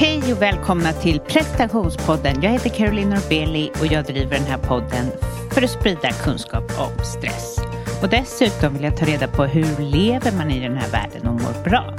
[0.00, 2.42] Hej och välkomna till prestationspodden.
[2.42, 5.06] Jag heter Caroline Norbeli och jag driver den här podden
[5.52, 7.58] för att sprida kunskap om stress.
[8.02, 11.34] Och dessutom vill jag ta reda på hur lever man i den här världen och
[11.34, 11.94] mår bra.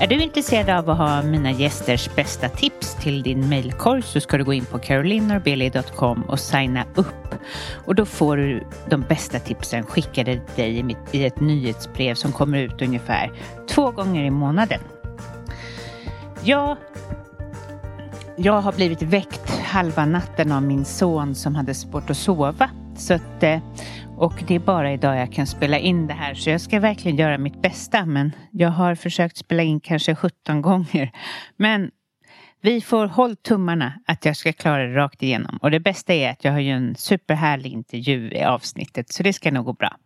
[0.00, 4.38] Är du intresserad av att ha mina gästers bästa tips till din mailkorg så ska
[4.38, 7.34] du gå in på carolinnorbeli.com och signa upp.
[7.84, 12.32] Och då får du de bästa tipsen skickade till dig i, i ett nyhetsbrev som
[12.32, 13.32] kommer ut ungefär
[13.68, 14.80] två gånger i månaden.
[16.42, 16.76] Jag,
[18.42, 22.70] jag har blivit väckt halva natten av min son som hade svårt att sova.
[22.96, 23.60] Så att, eh,
[24.16, 27.16] och det är bara idag jag kan spela in det här så jag ska verkligen
[27.16, 31.10] göra mitt bästa men jag har försökt spela in kanske 17 gånger.
[31.56, 31.90] Men
[32.60, 36.30] vi får håll tummarna att jag ska klara det rakt igenom och det bästa är
[36.30, 39.96] att jag har ju en superhärlig intervju i avsnittet så det ska nog gå bra.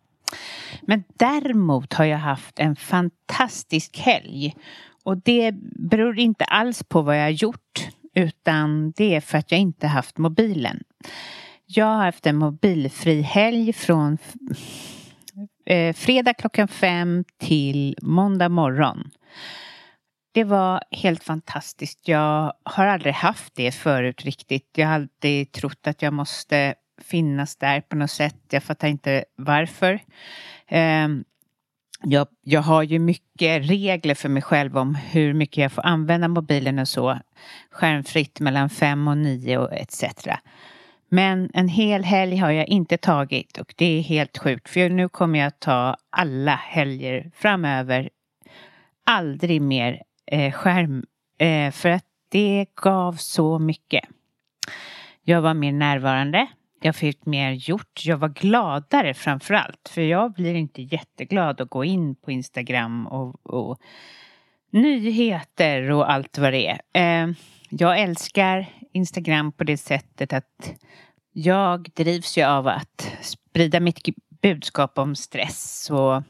[0.82, 4.54] Men däremot har jag haft en fantastisk helg
[5.04, 5.52] och det
[5.90, 9.86] beror inte alls på vad jag har gjort utan det är för att jag inte
[9.86, 10.82] haft mobilen.
[11.66, 14.18] Jag har haft en mobilfri helg från
[15.66, 19.10] eh, fredag klockan fem till måndag morgon.
[20.32, 22.08] Det var helt fantastiskt.
[22.08, 24.70] Jag har aldrig haft det förut riktigt.
[24.76, 28.36] Jag har alltid trott att jag måste finnas där på något sätt.
[28.50, 30.00] Jag fattar inte varför.
[30.68, 31.24] Ehm,
[32.06, 36.28] jag, jag har ju mycket regler för mig själv om hur mycket jag får använda
[36.28, 37.18] mobilen och så.
[37.70, 40.04] Skärmfritt mellan fem och nio och etc.
[41.08, 45.08] Men en hel helg har jag inte tagit och det är helt sjukt för nu
[45.08, 48.10] kommer jag ta alla helger framöver.
[49.06, 51.04] Aldrig mer eh, skärm
[51.38, 54.04] eh, för att det gav så mycket.
[55.22, 56.46] Jag var mer närvarande.
[56.86, 58.06] Jag fick mer gjort.
[58.06, 59.88] Jag var gladare framför allt.
[59.88, 63.78] För jag blir inte jätteglad att gå in på Instagram och, och
[64.70, 66.80] nyheter och allt vad det är.
[66.92, 67.30] Eh,
[67.68, 70.74] jag älskar Instagram på det sättet att
[71.32, 74.08] jag drivs ju av att sprida mitt
[74.42, 76.22] budskap om stress och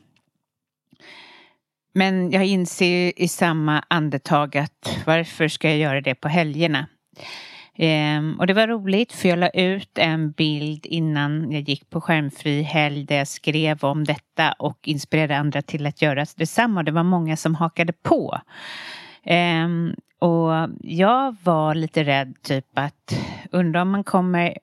[1.94, 6.86] men jag inser i samma andetag att varför ska jag göra det på helgerna?
[7.76, 12.00] Ehm, och det var roligt för jag la ut en bild innan jag gick på
[12.00, 16.82] skärmfri helg där jag skrev om detta och inspirerade andra till att göra detsamma.
[16.82, 18.40] Det var många som hakade på.
[19.22, 23.18] Ehm, och jag var lite rädd typ att
[23.50, 24.58] undra om man kommer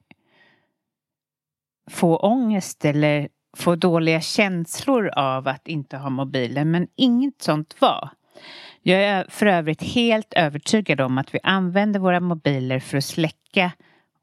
[1.89, 3.27] få ångest eller
[3.57, 6.71] få dåliga känslor av att inte ha mobilen.
[6.71, 8.09] Men inget sånt var.
[8.83, 13.71] Jag är för övrigt helt övertygad om att vi använder våra mobiler för att släcka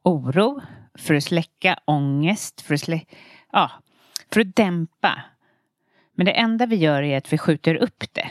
[0.03, 0.61] oro,
[0.95, 3.01] för att släcka ångest, för att, slä
[3.53, 3.71] ja,
[4.33, 5.23] för att dämpa.
[6.15, 8.31] Men det enda vi gör är att vi skjuter upp det.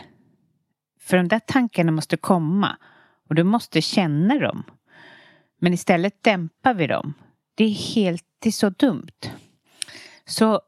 [0.99, 2.77] För de där tankarna måste komma
[3.29, 4.63] och du måste känna dem.
[5.59, 7.13] Men istället dämpar vi dem.
[7.55, 9.31] Det är helt, det är så dumt.
[10.25, 10.61] Så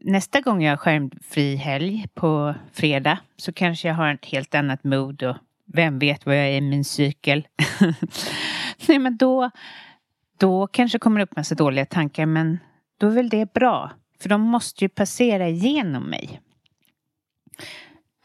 [0.00, 4.84] nästa gång jag har skärmfri helg på fredag så kanske jag har ett helt annat
[4.84, 5.36] mood och
[5.66, 7.48] vem vet vad jag är i min cykel.
[8.88, 9.50] Nej men då,
[10.38, 12.58] då kanske kommer det upp massa dåliga tankar men
[13.00, 13.90] då är väl det bra.
[14.20, 16.40] För de måste ju passera igenom mig.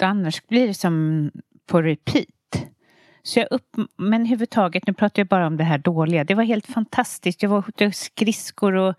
[0.01, 1.31] Annars blir det som
[1.66, 2.25] på repeat.
[3.23, 6.23] Så jag upp, men överhuvudtaget, nu pratar jag bara om det här dåliga.
[6.23, 7.44] Det var helt fantastiskt.
[7.44, 8.95] Jag var ute skridskor och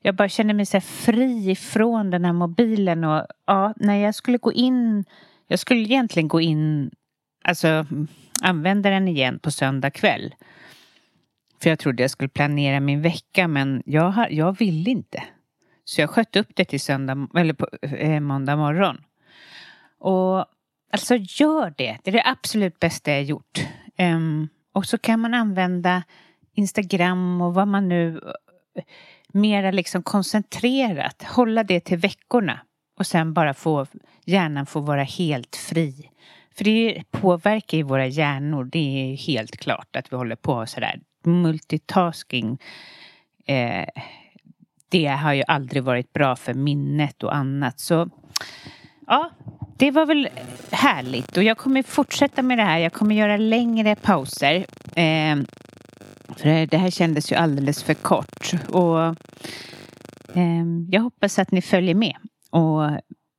[0.00, 3.04] jag bara kände mig så fri ifrån den här mobilen.
[3.04, 5.04] Och ja, när jag skulle gå in,
[5.46, 6.90] jag skulle egentligen gå in,
[7.44, 7.86] alltså
[8.42, 10.34] använda den igen på söndag kväll.
[11.62, 15.22] För jag trodde jag skulle planera min vecka men jag, jag ville inte.
[15.84, 19.04] Så jag sköt upp det till söndag, eller på, eh, måndag morgon.
[19.98, 20.44] Och
[20.92, 21.98] Alltså gör det.
[22.02, 23.66] Det är det absolut bästa jag gjort.
[23.98, 26.02] Um, och så kan man använda
[26.54, 28.20] Instagram och vad man nu
[29.32, 31.22] mera liksom koncentrerat.
[31.22, 32.60] Hålla det till veckorna
[32.98, 33.86] och sen bara få
[34.24, 36.10] hjärnan få vara helt fri.
[36.54, 38.64] För det påverkar ju våra hjärnor.
[38.64, 41.00] Det är helt klart att vi håller på sådär.
[41.24, 42.58] Multitasking.
[43.46, 43.88] Eh,
[44.88, 47.80] det har ju aldrig varit bra för minnet och annat.
[47.80, 48.10] Så
[49.06, 49.30] ja,
[49.80, 50.28] det var väl
[50.70, 52.78] härligt och jag kommer fortsätta med det här.
[52.78, 54.56] Jag kommer göra längre pauser.
[54.94, 55.36] Eh,
[56.36, 58.52] för det här kändes ju alldeles för kort.
[58.68, 59.00] Och
[60.36, 62.16] eh, jag hoppas att ni följer med.
[62.50, 62.82] Och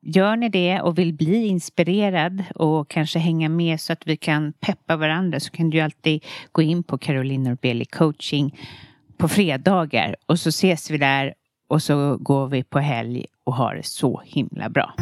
[0.02, 4.54] gör ni det och vill bli inspirerad och kanske hänga med så att vi kan
[4.54, 8.60] peppa varandra så kan du alltid gå in på Caroline Norbeli coaching
[9.18, 11.34] på fredagar och så ses vi där
[11.70, 14.94] och så går vi på helg och har det så himla bra.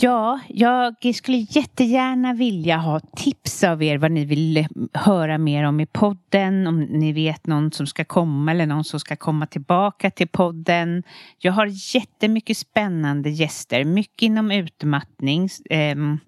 [0.00, 5.80] Ja, jag skulle jättegärna vilja ha tips av er vad ni vill höra mer om
[5.80, 6.66] i podden.
[6.66, 11.02] Om ni vet någon som ska komma eller någon som ska komma tillbaka till podden.
[11.38, 15.48] Jag har jättemycket spännande gäster, mycket inom utmattning.
[15.70, 16.18] Ehm,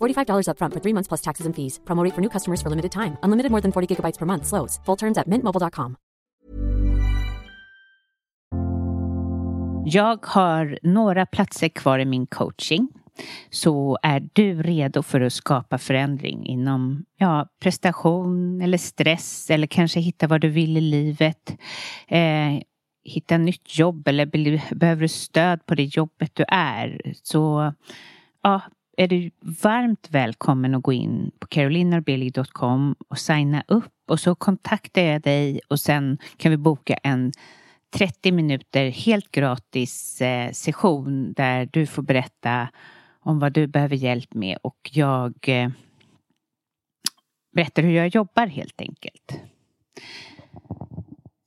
[0.00, 1.80] $45 upfront for three months plus taxes and fees.
[1.84, 3.16] Promo rate for new customers for limited time.
[3.22, 4.46] Unlimited more than 40 gigabytes per month.
[4.46, 4.78] Slows.
[4.86, 5.96] Full terms at mintmobile.com.
[9.84, 12.88] Jag har några platser kvar i min coaching.
[13.50, 20.00] Så är du redo för att skapa förändring inom ja, prestation eller stress eller kanske
[20.00, 21.56] hitta vad du vill i livet.
[22.08, 22.62] Eh,
[23.04, 24.26] hitta nytt jobb eller
[24.74, 27.00] behöver du stöd på det jobbet du är.
[27.22, 27.72] Så
[28.42, 28.62] ja,
[28.96, 35.02] är du varmt välkommen att gå in på carolinarbilly.com och signa upp och så kontaktar
[35.02, 37.32] jag dig och sen kan vi boka en
[37.90, 42.68] 30 minuter helt gratis eh, session där du får berätta
[43.20, 45.70] om vad du behöver hjälp med och jag eh,
[47.54, 49.40] berättar hur jag jobbar helt enkelt.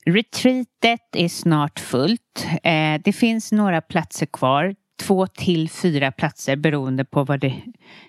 [0.06, 2.48] Retreatet är snart fullt.
[2.64, 4.76] Eh, det finns några platser kvar.
[5.00, 7.62] Två till fyra platser beroende på vad det,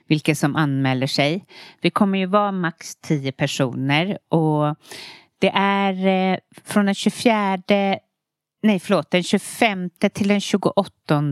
[0.07, 1.45] vilka som anmäler sig.
[1.81, 4.77] Vi kommer ju vara max tio personer och
[5.39, 7.59] det är eh, från den 24
[8.63, 11.23] nej förlåt, den 25 till den 28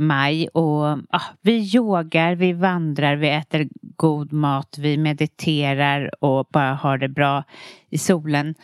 [0.00, 6.74] maj och ah, vi yogar, vi vandrar, vi äter god mat, vi mediterar och bara
[6.74, 7.44] har det bra
[7.90, 8.54] i solen.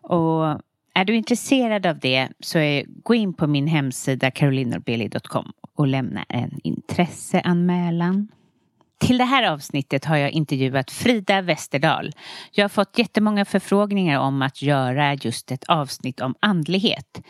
[0.00, 0.60] Och
[0.94, 6.24] är du intresserad av det så är, gå in på min hemsida carolinorbeli.com och lämna
[6.28, 8.28] en intresseanmälan.
[9.00, 12.12] Till det här avsnittet har jag intervjuat Frida Westerdahl.
[12.52, 17.22] Jag har fått jättemånga förfrågningar om att göra just ett avsnitt om andlighet.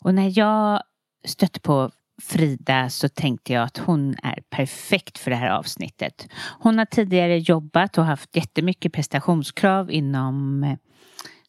[0.00, 0.82] Och när jag
[1.24, 1.90] stötte på
[2.22, 6.28] Frida så tänkte jag att hon är perfekt för det här avsnittet.
[6.60, 10.76] Hon har tidigare jobbat och haft jättemycket prestationskrav inom eh,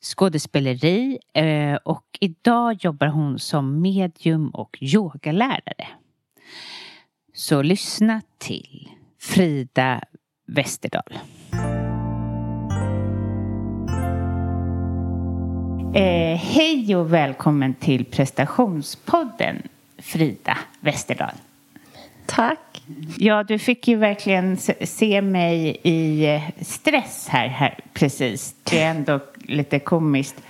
[0.02, 5.88] skådespeleri eh, och idag jobbar hon som medium och yogalärare.
[7.34, 8.90] Så lyssna till
[9.20, 10.02] Frida
[10.48, 11.20] Westerdahl.
[15.96, 19.62] Eh, hej och välkommen till prestationspodden
[19.98, 21.36] Frida Westerdahl.
[22.26, 22.69] Tack.
[23.18, 28.56] Ja, du fick ju verkligen se mig i eh, stress här, här precis.
[28.64, 30.42] Det är ändå lite komiskt.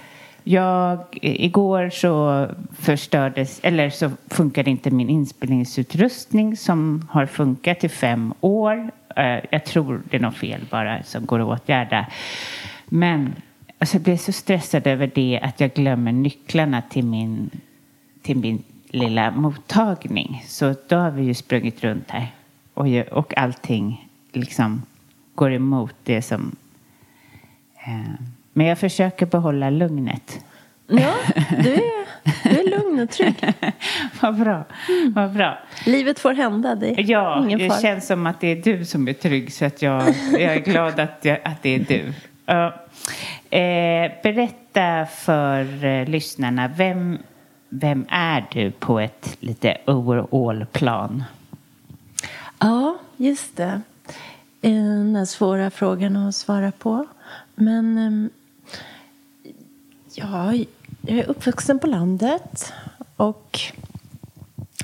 [0.44, 2.48] Jag, eh, igår så
[2.80, 8.92] förstördes, eller så funkade inte min inspelningsutrustning som har funkat i fem år.
[9.16, 12.06] Eh, jag tror det är något fel bara som går att åtgärda.
[12.86, 13.36] Men
[13.80, 17.50] alltså, jag blev så stressad över det att jag glömmer nycklarna till min,
[18.22, 20.44] till min lilla mottagning.
[20.48, 22.28] Så då har vi ju sprungit runt här
[22.74, 24.82] och, och allting liksom
[25.36, 26.56] går emot det som...
[27.86, 30.46] Eh, men jag försöker behålla lugnet.
[30.88, 31.14] Ja,
[31.64, 32.06] du är,
[32.44, 33.54] du är lugn och trygg.
[34.22, 34.66] Vad bra.
[34.90, 35.14] Mm.
[35.14, 35.60] Vad bra.
[35.86, 36.76] Livet får hända.
[36.76, 39.82] Det ja, ingen det känns som att det är du som är trygg så att
[39.82, 42.14] jag, jag är glad att, jag, att det är du.
[42.54, 47.18] Uh, eh, berätta för uh, lyssnarna, vem,
[47.70, 51.24] vem är du på ett lite overall-plan?
[52.60, 53.82] Ja, just det.
[54.62, 57.06] Eh, den här svåra frågan att svara på.
[57.56, 58.30] Men ehm,
[60.14, 60.54] ja,
[61.02, 62.74] jag är uppvuxen på landet
[63.16, 63.60] och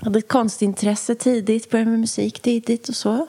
[0.01, 3.27] hade ett konstintresse tidigt, började med musik tidigt och så.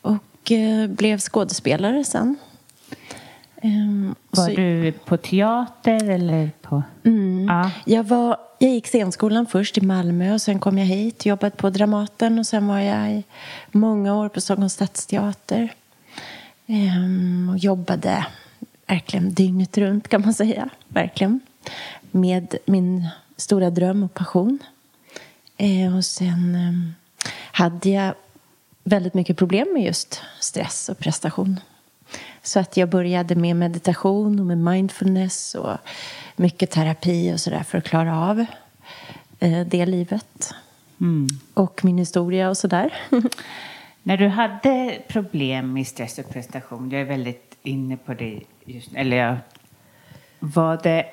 [0.00, 2.36] Och eh, blev skådespelare sen.
[3.62, 6.82] Um, var så, du på teater eller på...
[7.04, 7.70] Mm, ja.
[7.84, 11.70] jag, var, jag gick scenskolan först i Malmö och sen kom jag hit, jobbade på
[11.70, 13.24] Dramaten och sen var jag i
[13.72, 15.72] många år på Stockholms stadsteater.
[16.66, 18.26] Um, och jobbade
[18.86, 20.68] verkligen dygnet runt kan man säga.
[20.88, 21.40] Verkligen.
[22.10, 24.58] Med min stora dröm och passion.
[25.56, 28.14] Eh, och sen eh, hade jag
[28.84, 31.60] väldigt mycket problem med just stress och prestation.
[32.46, 35.76] Så att jag började med meditation och med mindfulness och
[36.36, 38.44] mycket terapi och sådär för att klara av
[39.38, 40.54] eh, det livet.
[41.00, 41.28] Mm.
[41.54, 42.94] Och min historia och sådär.
[44.02, 48.94] När du hade problem med stress och prestation, jag är väldigt inne på det just
[48.94, 49.36] eller jag,
[50.38, 51.06] var det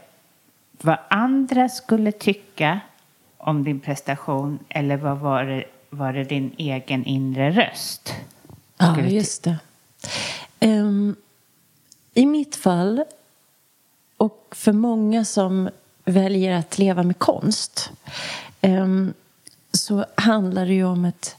[0.81, 2.79] vad andra skulle tycka
[3.37, 8.13] om din prestation eller vad var det, var det din egen inre röst?
[8.77, 9.59] Ja, just det.
[10.63, 11.15] Um,
[12.13, 13.03] I mitt fall,
[14.17, 15.69] och för många som
[16.05, 17.91] väljer att leva med konst
[18.61, 19.13] um,
[19.71, 21.35] så handlar det ju om ett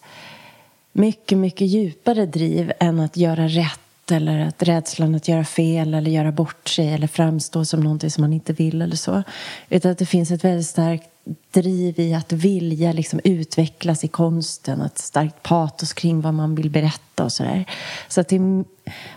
[0.92, 6.10] mycket, mycket djupare driv än att göra rätt eller att rädslan att göra fel eller
[6.10, 9.22] göra bort sig eller framstå som någonting som man inte vill eller så.
[9.68, 11.13] Utan att det finns ett väldigt starkt
[11.52, 14.80] driv i att vilja liksom utvecklas i konsten.
[14.80, 17.64] Ett starkt patos kring vad man vill berätta och sådär.
[18.08, 18.64] Så att det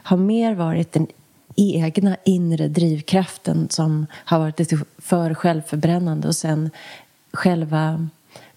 [0.04, 1.08] har mer varit den
[1.56, 6.70] egna inre drivkraften som har varit lite för självförbrännande och sen
[7.34, 8.10] själva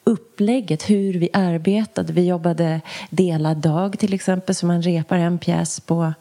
[0.05, 2.13] upplägget, hur vi arbetade.
[2.13, 2.81] Vi jobbade
[3.11, 6.13] delad dag till exempel, så man repar en pjäs på,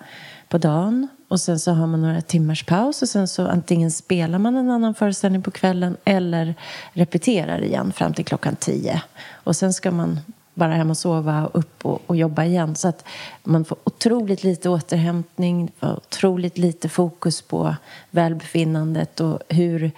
[0.47, 4.39] på dagen och sen så har man några timmars paus och sen så antingen spelar
[4.39, 6.55] man en annan föreställning på kvällen eller
[6.93, 9.01] repeterar igen fram till klockan tio.
[9.31, 10.19] Och sen ska man
[10.53, 12.75] bara hem och sova och upp och, och, jobba igen.
[12.75, 13.05] Så att
[13.43, 17.75] man får otroligt lite återhämtning, otroligt lite fokus på
[18.11, 19.91] välbefinnandet och hur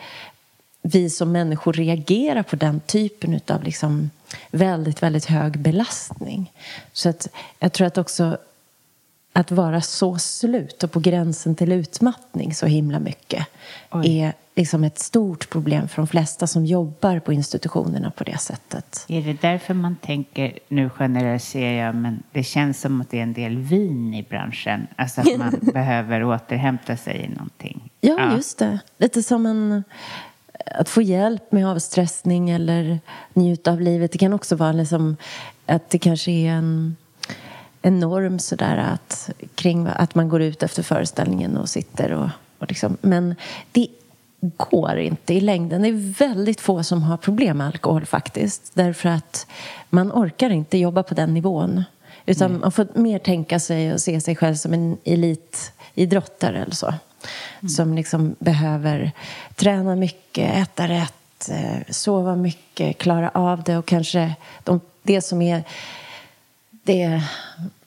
[0.81, 4.09] vi som människor reagerar på den typen av liksom
[4.51, 6.53] väldigt, väldigt hög belastning.
[6.93, 7.27] Så att
[7.59, 8.37] jag tror att också
[9.33, 13.47] att vara så slut och på gränsen till utmattning så himla mycket
[13.91, 14.19] Oj.
[14.19, 19.05] är liksom ett stort problem för de flesta som jobbar på institutionerna på det sättet.
[19.07, 23.23] Är det därför man tänker, nu generaliserar jag, men det känns som att det är
[23.23, 27.89] en del vin i branschen, alltså att man behöver återhämta sig i någonting?
[28.01, 28.79] Ja, ja, just det.
[28.97, 29.83] Lite som en
[30.65, 32.99] att få hjälp med avstressning eller
[33.33, 34.11] njuta av livet.
[34.11, 35.17] Det kan också vara liksom
[35.65, 36.95] att det kanske är en,
[37.81, 42.69] en norm sådär att, kring att man går ut efter föreställningen och sitter och, och
[42.69, 42.97] liksom.
[43.01, 43.35] Men
[43.71, 43.87] det
[44.57, 45.81] går inte i längden.
[45.81, 48.71] Det är väldigt få som har problem med alkohol faktiskt.
[48.73, 49.47] Därför att
[49.89, 51.83] man orkar inte jobba på den nivån.
[52.25, 52.59] Utan Nej.
[52.59, 56.87] man får mer tänka sig och se sig själv som en elitidrottare eller så.
[56.87, 57.69] Mm.
[57.69, 59.11] Som liksom behöver
[59.55, 65.41] träna mycket, äta rätt, eh, sova mycket, klara av det och kanske de, det som
[65.41, 65.63] är
[66.83, 67.23] det,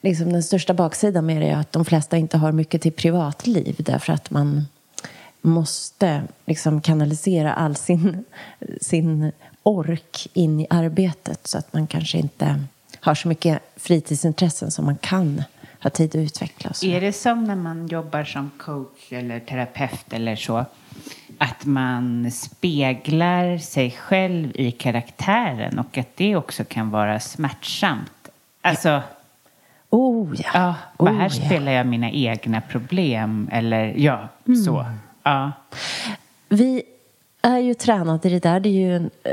[0.01, 3.77] liksom den största baksidan med det är att de flesta inte har mycket till privatliv
[3.79, 4.67] därför att man
[5.43, 8.25] måste liksom kanalisera all sin,
[8.81, 9.33] sin
[9.63, 12.61] ork in i arbetet så att man kanske inte
[13.01, 15.43] har så mycket fritidsintressen som man kan
[15.83, 16.73] ha tid att utveckla.
[16.83, 20.65] Är det som när man jobbar som coach eller terapeut eller så?
[21.39, 28.11] att man speglar sig själv i karaktären och att det också kan vara smärtsamt.
[28.65, 29.03] Alltså,
[29.91, 30.51] Oh ja.
[30.55, 31.47] ja, oh, här ja.
[31.47, 34.29] spelar jag mina egna problem eller ja,
[34.65, 34.87] så.
[35.23, 35.53] Ja.
[36.49, 36.83] Vi
[37.43, 38.61] är ju tränade i det där.
[38.61, 39.33] Det är ju en, eh,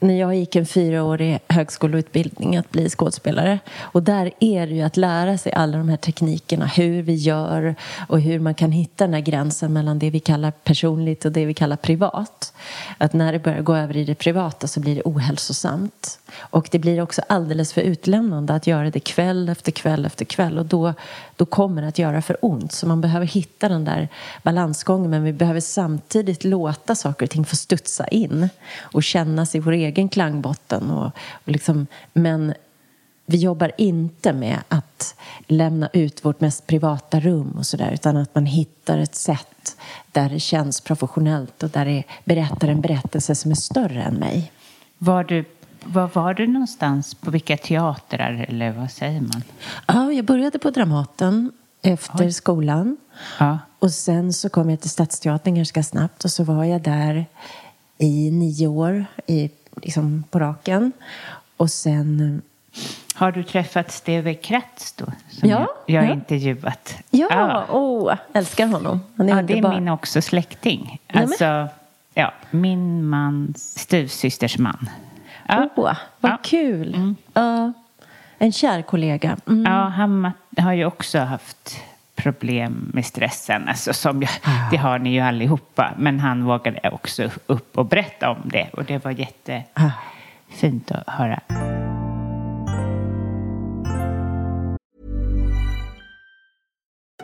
[0.00, 3.58] när jag gick en fyraårig högskoleutbildning att bli skådespelare.
[3.78, 7.74] Och där är det ju att lära sig alla de här teknikerna, hur vi gör
[8.08, 11.46] och hur man kan hitta den här gränsen mellan det vi kallar personligt och det
[11.46, 12.52] vi kallar privat.
[12.98, 16.18] Att när det börjar gå över i det privata så blir det ohälsosamt.
[16.38, 20.58] Och det blir också alldeles för utlämnande att göra det kväll efter kväll efter kväll.
[20.58, 20.94] Och då,
[21.36, 22.72] då kommer det att göra för ont.
[22.72, 24.08] Så man behöver hitta den där
[24.42, 25.10] balansgången.
[25.10, 28.48] Men vi behöver samtidigt låta saker och ting få studsa in.
[28.80, 30.90] Och kännas i vår egen klangbotten.
[30.90, 31.06] Och,
[31.44, 32.54] och liksom, men
[33.26, 35.14] vi jobbar inte med att
[35.46, 39.76] lämna ut vårt mest privata rum och sådär utan att man hittar ett sätt
[40.12, 44.52] där det känns professionellt och där det berättar en berättelse som är större än mig.
[44.98, 45.44] Var du,
[45.84, 47.14] var var du någonstans?
[47.14, 49.42] På vilka teatrar eller vad säger man?
[49.86, 51.52] Ja, jag började på Dramaten
[51.82, 52.32] efter Oj.
[52.32, 52.96] skolan.
[53.38, 53.58] Ja.
[53.78, 57.26] Och sen så kom jag till Stadsteatern ganska snabbt och så var jag där
[57.98, 59.50] i nio år i,
[59.82, 60.92] liksom på raken.
[61.56, 62.42] Och sen...
[63.14, 65.04] Har du träffat Steve Kratz då?
[65.28, 66.12] Som Ja, jag, har ja.
[66.14, 66.94] intervjuat.
[67.10, 69.00] Ja, åh, älskar honom.
[69.16, 71.00] Han är ja, det är min också släkting.
[71.14, 71.68] Alltså,
[72.14, 74.90] ja, min mans styvsysters man.
[75.48, 75.68] Ja.
[75.76, 76.38] Åh, vad Ja.
[76.42, 77.14] kul.
[77.32, 77.72] Ja,
[78.38, 79.36] en kär kollega.
[79.46, 79.72] Mm.
[79.72, 81.80] Ja, han har ju också haft
[82.16, 83.68] problem med stressen.
[83.68, 84.30] Alltså som jag,
[84.70, 85.94] det har ni ju allihopa.
[85.98, 88.68] Men han vågade också upp och berätta om det.
[88.72, 91.40] Och det var jättefint att höra.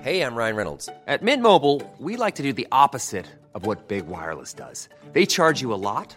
[0.03, 0.89] Hey, I'm Ryan Reynolds.
[1.07, 4.89] At Mint Mobile, we like to do the opposite of what Big Wireless does.
[5.13, 6.17] They charge you a lot,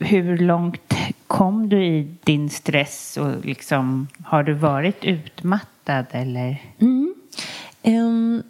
[0.00, 0.94] Hur långt
[1.26, 3.16] kom du i din stress?
[3.16, 6.62] Och liksom, har du varit utmattad eller?
[7.82, 8.42] Ehm,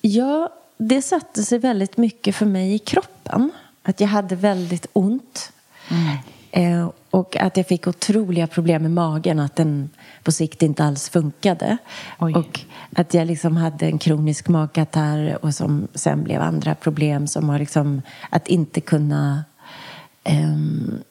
[0.00, 3.50] ja, det satte sig väldigt mycket för mig i kroppen.
[3.82, 5.52] Att jag hade väldigt ont.
[6.50, 9.38] Eh, och att jag fick otroliga problem med magen.
[9.38, 9.90] Att den
[10.22, 11.76] på sikt inte alls funkade.
[12.18, 12.34] Oj.
[12.34, 12.60] Och
[12.96, 17.58] att jag liksom hade en kronisk magkatarr och som sen blev andra problem som har
[17.58, 19.44] liksom att inte kunna
[20.24, 21.02] ehm,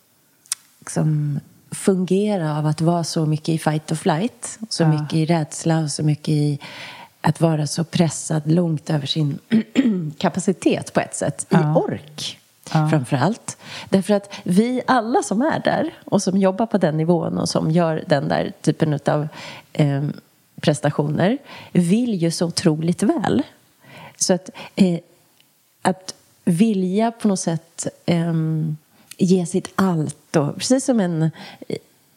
[0.80, 1.39] liksom
[1.71, 4.60] fungera av att vara så mycket i fight or flight.
[4.69, 6.60] Så mycket i rädsla och så mycket i
[7.21, 9.39] att vara så pressad långt över sin
[10.17, 11.47] kapacitet på ett sätt.
[11.50, 13.58] I ork, framför allt.
[13.89, 17.71] Därför att vi alla som är där och som jobbar på den nivån och som
[17.71, 19.28] gör den där typen av
[19.74, 20.04] eh,
[20.62, 21.38] prestationer
[21.71, 23.43] vill ju så otroligt väl.
[24.17, 25.00] Så att, eh,
[25.82, 28.78] att vilja på något sätt ehm,
[29.26, 30.36] ge sitt allt.
[30.36, 31.32] Och, precis som en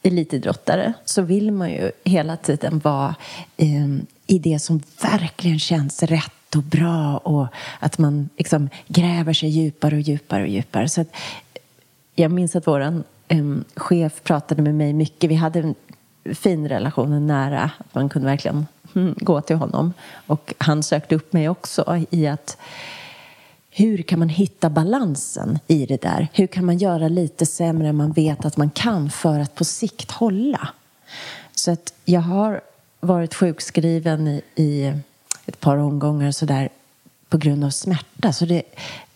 [0.02, 3.14] elitidrottare så vill man ju hela tiden vara
[3.56, 3.86] eh,
[4.26, 7.46] i det som verkligen känns rätt och bra och
[7.78, 10.88] att man liksom gräver sig djupare och djupare och djupare.
[10.88, 11.08] Så att,
[11.54, 11.60] eh,
[12.14, 13.42] jag minns att vår eh,
[13.76, 15.30] chef pratade med mig mycket.
[15.30, 15.74] Vi hade en
[16.34, 17.70] fin relation, en nära.
[17.78, 19.92] Att man kunde verkligen mm, gå till honom.
[20.26, 22.56] Och han sökte upp mig också i att
[23.76, 26.28] hur kan man hitta balansen i det där?
[26.32, 29.64] Hur kan man göra lite sämre än man vet att man kan för att på
[29.64, 30.68] sikt hålla?
[31.54, 32.60] Så att jag har
[33.00, 34.92] varit sjukskriven i, i
[35.46, 36.68] ett par omgångar sådär
[37.28, 38.32] på grund av smärta.
[38.32, 38.62] Så det,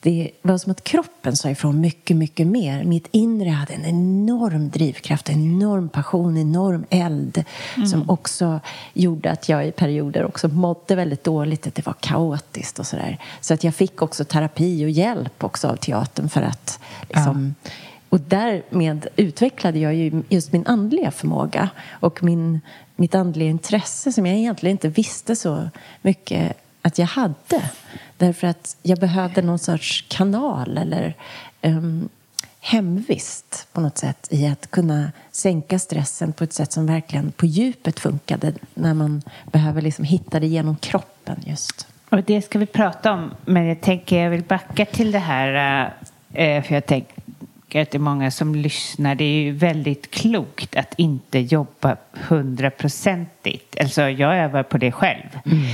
[0.09, 2.85] det var som att kroppen sa ifrån mycket, mycket mer.
[2.85, 7.45] Mitt inre hade en enorm drivkraft, en enorm passion, en enorm eld
[7.77, 7.89] mm.
[7.89, 8.61] som också
[8.93, 13.19] gjorde att jag i perioder också mådde väldigt dåligt, att det var kaotiskt och sådär.
[13.41, 17.71] Så att jag fick också terapi och hjälp också av teatern för att liksom, ja.
[18.09, 22.61] Och därmed utvecklade jag ju just min andliga förmåga och min,
[22.97, 25.71] mitt andliga intresse som jag egentligen inte visste så
[26.03, 27.71] mycket att jag hade.
[28.17, 31.15] Därför att jag behövde någon sorts kanal eller
[31.63, 32.09] um,
[32.61, 37.47] hemvist på något sätt i att kunna sänka stressen på ett sätt som verkligen på
[37.47, 41.87] djupet funkade när man behöver liksom hitta det genom kroppen just.
[42.09, 45.85] Och det ska vi prata om, men jag tänker jag vill backa till det här
[46.33, 49.15] äh, för jag tänker att det är många som lyssnar.
[49.15, 53.81] Det är ju väldigt klokt att inte jobba hundraprocentigt.
[53.81, 55.39] Alltså jag övar på det själv.
[55.47, 55.67] Mm.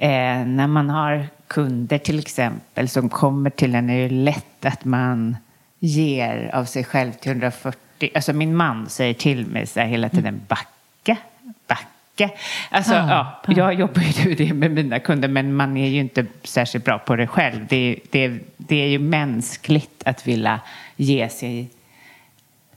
[0.00, 4.84] Eh, när man har kunder till exempel som kommer till en är det lätt att
[4.84, 5.36] man
[5.78, 8.10] ger av sig själv till 140.
[8.14, 11.16] Alltså min man säger till mig så här hela tiden backa,
[11.66, 12.30] backa.
[12.70, 13.52] Alltså, ah, ja, ah.
[13.52, 17.16] jag jobbar ju det med mina kunder men man är ju inte särskilt bra på
[17.16, 17.66] det själv.
[17.68, 20.60] Det, det, det är ju mänskligt att vilja
[20.96, 21.70] ge sig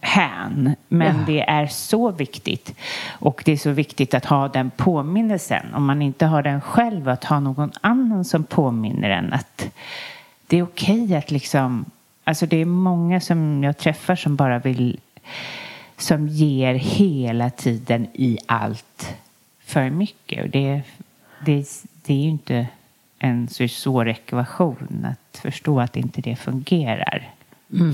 [0.01, 0.75] hän.
[0.87, 1.23] Men ja.
[1.25, 2.75] det är så viktigt.
[3.09, 5.73] Och det är så viktigt att ha den påminnelsen.
[5.73, 9.65] Om man inte har den själv, att ha någon annan som påminner en att
[10.47, 11.85] det är okej okay att liksom...
[12.23, 14.99] Alltså det är många som jag träffar som bara vill...
[15.97, 19.15] Som ger hela tiden i allt
[19.65, 20.43] för mycket.
[20.43, 20.81] Och det,
[21.45, 21.67] det,
[22.05, 22.67] det är ju inte
[23.19, 27.29] en så svår ekvation att förstå att inte det fungerar.
[27.73, 27.93] Mm.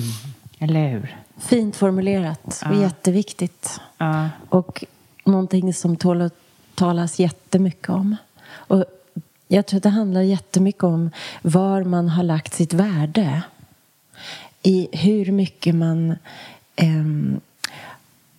[0.59, 1.15] Eller hur?
[1.37, 2.81] Fint formulerat och ja.
[2.81, 3.79] jätteviktigt.
[3.97, 4.29] Ja.
[4.49, 4.83] Och
[5.23, 6.35] någonting som tål att
[6.75, 8.15] talas jättemycket om.
[8.49, 8.85] Och
[9.47, 13.41] jag tror att det handlar jättemycket om var man har lagt sitt värde.
[14.63, 16.11] I hur mycket man
[16.75, 17.05] eh,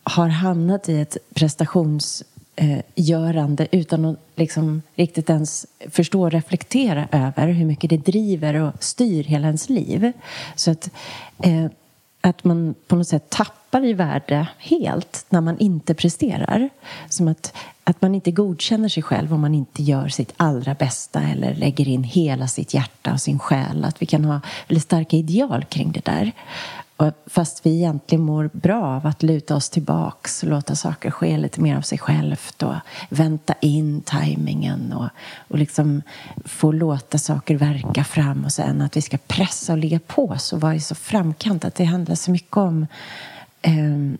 [0.02, 7.48] har hamnat i ett prestationsgörande eh, utan att liksom riktigt ens förstå och reflektera över
[7.48, 10.12] hur mycket det driver och styr hela ens liv.
[10.54, 10.90] Så att
[11.42, 11.66] eh,
[12.20, 16.68] att man på något sätt tappar i värde helt när man inte presterar.
[17.08, 21.22] Som att, att man inte godkänner sig själv om man inte gör sitt allra bästa
[21.22, 23.84] eller lägger in hela sitt hjärta och sin själ.
[23.84, 26.32] Att vi kan ha väldigt starka ideal kring det där.
[27.26, 31.60] Fast vi egentligen mår bra av att luta oss tillbaks och låta saker ske lite
[31.60, 32.74] mer av sig självt och
[33.08, 35.08] vänta in tajmingen och,
[35.48, 36.02] och liksom
[36.44, 40.52] få låta saker verka fram och sen att vi ska pressa och ligga på oss
[40.52, 42.86] och vara så framkant att det handlar så mycket om
[43.62, 44.18] eh,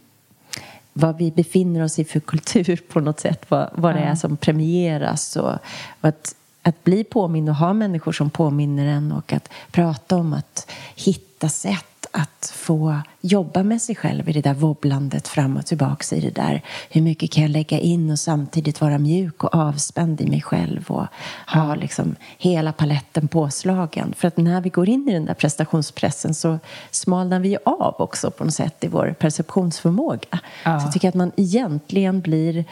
[0.93, 4.37] vad vi befinner oss i för kultur på något sätt, vad, vad det är som
[4.37, 5.53] premieras och,
[6.01, 10.33] och att att bli påmind och ha människor som påminner en och att prata om
[10.33, 15.67] att hitta sätt att få jobba med sig själv i det där wobblandet fram och
[15.67, 16.63] tillbaka i det där.
[16.91, 20.85] Hur mycket kan jag lägga in och samtidigt vara mjuk och avspänd i mig själv
[20.89, 21.07] och
[21.47, 24.15] ha liksom hela paletten påslagen.
[24.17, 26.59] För att när vi går in i den där prestationspressen så
[26.91, 30.39] smalnar vi av också på något sätt i vår perceptionsförmåga.
[30.65, 30.81] Ja.
[30.81, 32.65] Så jag tycker att man egentligen blir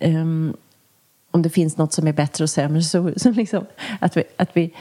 [0.00, 0.56] um,
[1.30, 3.66] om det finns något som är bättre och sämre så, så liksom,
[4.00, 4.74] att, vi, att vi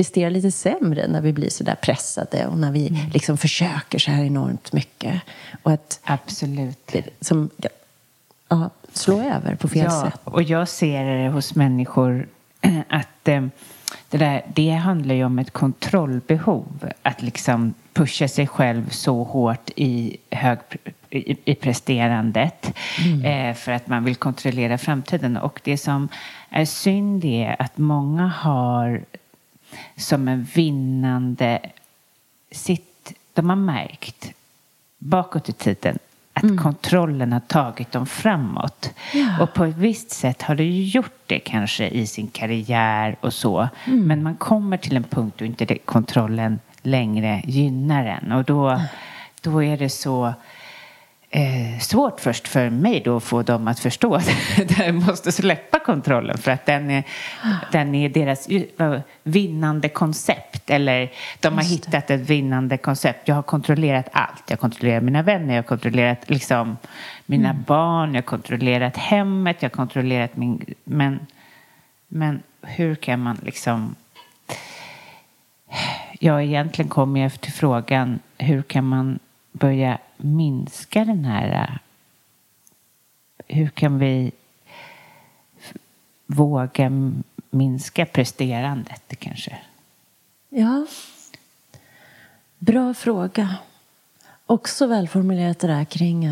[0.00, 3.10] presterar lite sämre när vi blir så där pressade och när vi mm.
[3.10, 5.20] liksom försöker så här enormt mycket.
[5.62, 6.96] Och att Absolut.
[7.20, 7.50] Som,
[8.48, 10.20] ja, slå över på fel ja, sätt.
[10.24, 12.28] Och jag ser det hos människor
[12.88, 13.46] att eh,
[14.08, 16.90] det, där, det handlar ju om ett kontrollbehov.
[17.02, 20.58] Att liksom pusha sig själv så hårt i, hög,
[21.10, 22.72] i, i presterandet
[23.04, 23.24] mm.
[23.24, 25.36] eh, för att man vill kontrollera framtiden.
[25.36, 26.08] Och det som
[26.50, 29.04] är synd är att många har
[29.96, 31.60] som en vinnande
[32.50, 33.12] sitt.
[33.32, 34.32] De har märkt
[34.98, 35.98] bakåt i tiden
[36.32, 36.58] att mm.
[36.58, 38.90] kontrollen har tagit dem framåt.
[39.14, 39.42] Ja.
[39.42, 43.68] Och på ett visst sätt har det gjort det kanske i sin karriär och så.
[43.84, 44.06] Mm.
[44.06, 48.32] Men man kommer till en punkt då inte kontrollen längre gynnar en.
[48.32, 48.80] Och då,
[49.40, 50.34] då är det så
[51.30, 54.30] eh, svårt först för mig då att få dem att förstå att
[54.78, 57.04] de måste släppa kontrollen för att den är,
[57.72, 58.48] den är deras
[59.22, 60.70] vinnande koncept.
[60.70, 63.28] Eller de har hittat ett vinnande koncept.
[63.28, 64.42] Jag har kontrollerat allt.
[64.46, 66.76] Jag har kontrollerat mina vänner, jag har kontrollerat liksom,
[67.26, 67.62] mina mm.
[67.66, 70.74] barn, jag har kontrollerat hemmet, jag har kontrollerat min...
[70.84, 71.26] Men,
[72.08, 73.94] men hur kan man liksom...
[76.18, 79.18] Ja, egentligen kommer jag till frågan hur kan man
[79.52, 81.78] börja minska den här...
[83.48, 84.32] Hur kan vi
[86.26, 86.90] våga
[87.50, 89.58] minska presterandet kanske?
[90.48, 90.86] Ja.
[92.58, 93.54] Bra fråga.
[94.46, 96.24] Också välformulerat det där kring,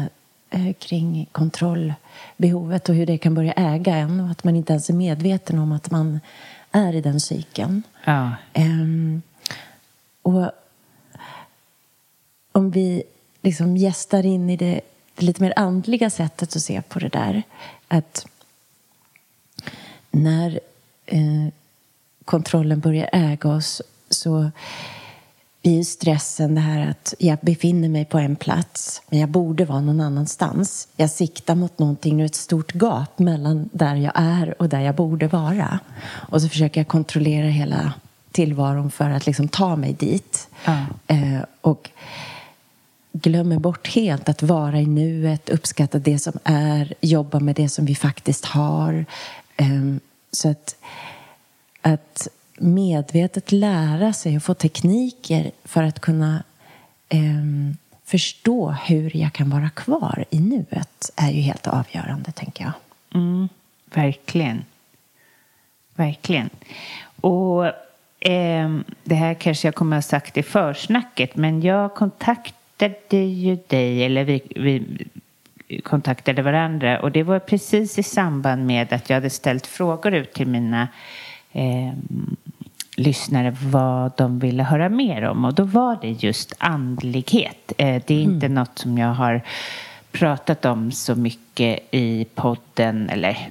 [0.50, 4.90] eh, kring kontrollbehovet och hur det kan börja äga en och att man inte ens
[4.90, 6.20] är medveten om att man
[6.72, 7.82] är i den cykeln.
[8.04, 8.32] Ja.
[8.52, 9.22] Ehm,
[10.22, 10.50] och
[12.58, 13.02] om vi
[13.42, 14.80] liksom gästar in i det,
[15.14, 17.42] det lite mer andliga sättet att se på det där.
[17.88, 18.26] Att
[20.10, 20.60] när
[21.06, 21.46] eh,
[22.24, 24.50] kontrollen börjar äga oss så
[25.62, 29.80] blir stressen det här att jag befinner mig på en plats men jag borde vara
[29.80, 30.88] någon annanstans.
[30.96, 34.80] Jag siktar mot någonting, nu är ett stort gap mellan där jag är och där
[34.80, 35.78] jag borde vara.
[36.04, 37.92] Och så försöker jag kontrollera hela
[38.32, 40.48] tillvaron för att liksom ta mig dit.
[40.64, 40.86] Ja.
[41.06, 41.90] Eh, och
[43.12, 47.86] glömmer bort helt att vara i nuet, uppskatta det som är, jobba med det som
[47.86, 49.04] vi faktiskt har.
[49.56, 50.00] Ehm,
[50.32, 50.76] så att,
[51.82, 56.42] att medvetet lära sig och få tekniker för att kunna
[57.08, 62.72] ehm, förstå hur jag kan vara kvar i nuet är ju helt avgörande, tänker jag.
[63.20, 63.48] Mm,
[63.94, 64.64] verkligen.
[65.94, 66.50] Verkligen.
[67.20, 67.66] Och
[68.20, 72.57] eh, det här kanske jag kommer att ha sagt i försnacket, men jag kontaktade
[73.10, 74.82] ju dig, eller vi, vi
[75.82, 80.32] kontaktade varandra, och det var precis i samband med att jag hade ställt frågor ut
[80.32, 80.88] till mina
[81.52, 81.92] eh,
[82.96, 85.44] lyssnare vad de ville höra mer om.
[85.44, 87.72] Och då var det just andlighet.
[87.78, 88.54] Eh, det är inte Mm.
[88.54, 89.42] något som jag har
[90.12, 93.10] pratat om så mycket i podden.
[93.10, 93.50] Eller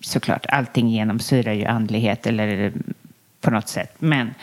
[0.00, 2.72] såklart, allting genomsyrar ju andlighet eller
[3.40, 3.94] på något sätt.
[3.98, 4.34] Men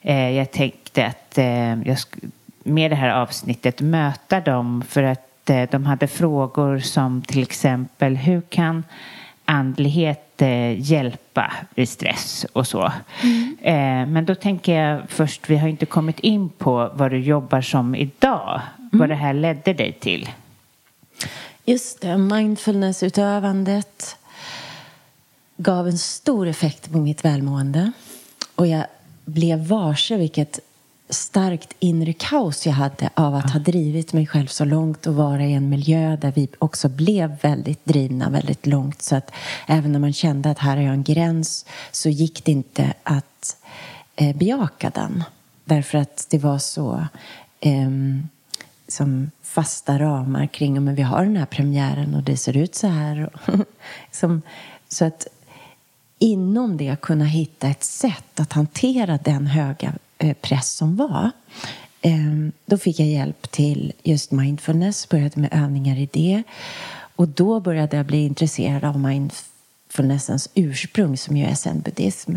[0.00, 1.98] eh, jag tänkte att eh, jag
[2.68, 8.16] med det här avsnittet möta dem för att eh, de hade frågor som till exempel
[8.16, 8.84] hur kan
[9.44, 12.84] andlighet eh, hjälpa vid stress och så.
[13.60, 17.60] Eh, men då tänker jag först, vi har inte kommit in på vad du jobbar
[17.60, 18.60] som idag.
[18.92, 20.28] Vad det här ledde dig till.
[21.64, 24.16] Just det, mindfulnessutövandet
[25.56, 27.92] gav en stor effekt på mitt välmående.
[28.54, 28.84] Och jag
[29.24, 30.60] blev varse vilket
[31.10, 35.44] starkt inre kaos jag hade av att ha drivit mig själv så långt och vara
[35.44, 39.02] i en miljö där vi också blev väldigt drivna väldigt långt.
[39.02, 39.30] Så att
[39.66, 43.56] även när man kände att här är jag en gräns så gick det inte att
[44.16, 45.24] eh, bejaka den.
[45.64, 47.06] Därför att det var så
[47.60, 47.90] eh,
[48.88, 52.86] som fasta ramar kring men vi har den här premiären och det ser ut så
[52.86, 53.30] här.
[53.32, 53.54] Och
[54.10, 54.42] som,
[54.88, 55.26] så att
[56.18, 61.30] inom det kunna hitta ett sätt att hantera den höga Eh, press som var.
[62.02, 66.42] Ehm, då fick jag hjälp till just mindfulness, började med övningar i det.
[67.16, 72.36] Och då började jag bli intresserad av mindfulnessens ursprung som ju är zen-buddhism.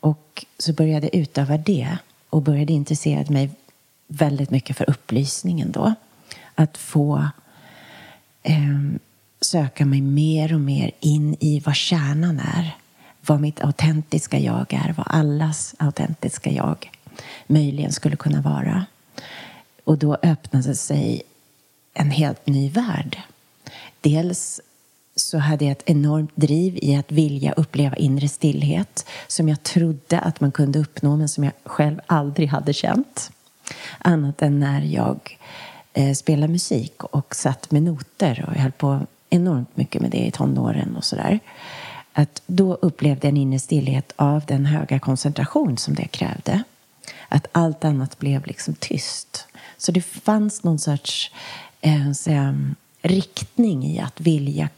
[0.00, 1.98] Och så började jag utöva det
[2.30, 3.50] och började intressera mig
[4.06, 5.94] väldigt mycket för upplysningen då.
[6.54, 7.28] Att få
[8.42, 8.80] eh,
[9.40, 12.76] söka mig mer och mer in i vad kärnan är.
[13.26, 16.90] Vad mitt autentiska jag är, vad allas autentiska jag
[17.46, 18.86] möjligen skulle kunna vara.
[19.84, 21.22] Och då öppnade sig
[21.94, 23.22] en helt ny värld.
[24.00, 24.60] Dels
[25.16, 30.18] så hade jag ett enormt driv i att vilja uppleva inre stillhet som jag trodde
[30.18, 33.30] att man kunde uppnå men som jag själv aldrig hade känt.
[33.98, 35.38] Annat än när jag
[35.92, 39.00] eh, spelade musik och satt med noter och jag höll på
[39.30, 41.40] enormt mycket med det i tonåren och sådär.
[42.12, 46.62] Att då upplevde jag en inre stillhet av den höga koncentration som det krävde.
[47.34, 49.46] Att allt annat blev liksom tyst.
[49.76, 51.30] Så det fanns någon sorts
[51.80, 52.52] eh, så, eh,
[53.02, 54.68] riktning i att vilja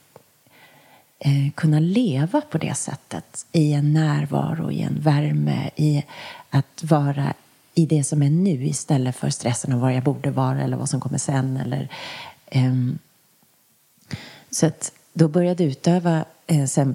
[1.18, 6.04] eh, kunna leva på det sättet i en närvaro, i en värme, i
[6.50, 7.34] att vara
[7.74, 10.88] i det som är nu istället för stressen av var jag borde vara eller vad
[10.88, 11.56] som kommer sen.
[11.56, 11.88] Eller,
[12.46, 12.74] eh,
[14.50, 16.94] så att då började jag utöva eh, zen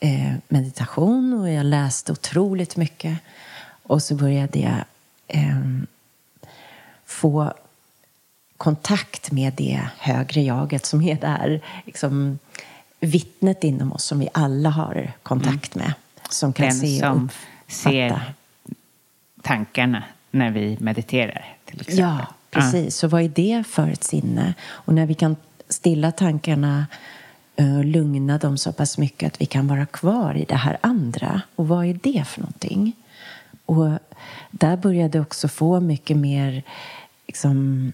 [0.00, 3.18] eh, meditation och jag läste otroligt mycket.
[3.90, 4.84] Och så började jag
[5.28, 5.86] ehm,
[7.06, 7.52] få
[8.56, 12.38] kontakt med det högre jaget som är där liksom,
[13.00, 15.92] vittnet inom oss som vi alla har kontakt med.
[16.28, 17.28] Som kan Den se och som
[17.66, 18.34] ser
[19.42, 21.56] tankarna när vi mediterar.
[21.64, 21.98] Till exempel.
[21.98, 22.96] Ja, precis.
[22.96, 24.54] Så vad är det för ett sinne?
[24.62, 25.36] Och när vi kan
[25.68, 26.86] stilla tankarna
[27.56, 30.78] eh, och lugna dem så pass mycket att vi kan vara kvar i det här
[30.80, 31.42] andra.
[31.56, 32.96] Och vad är det för någonting?
[33.70, 33.98] Och
[34.50, 36.62] där började jag också få mycket mer
[37.26, 37.92] liksom,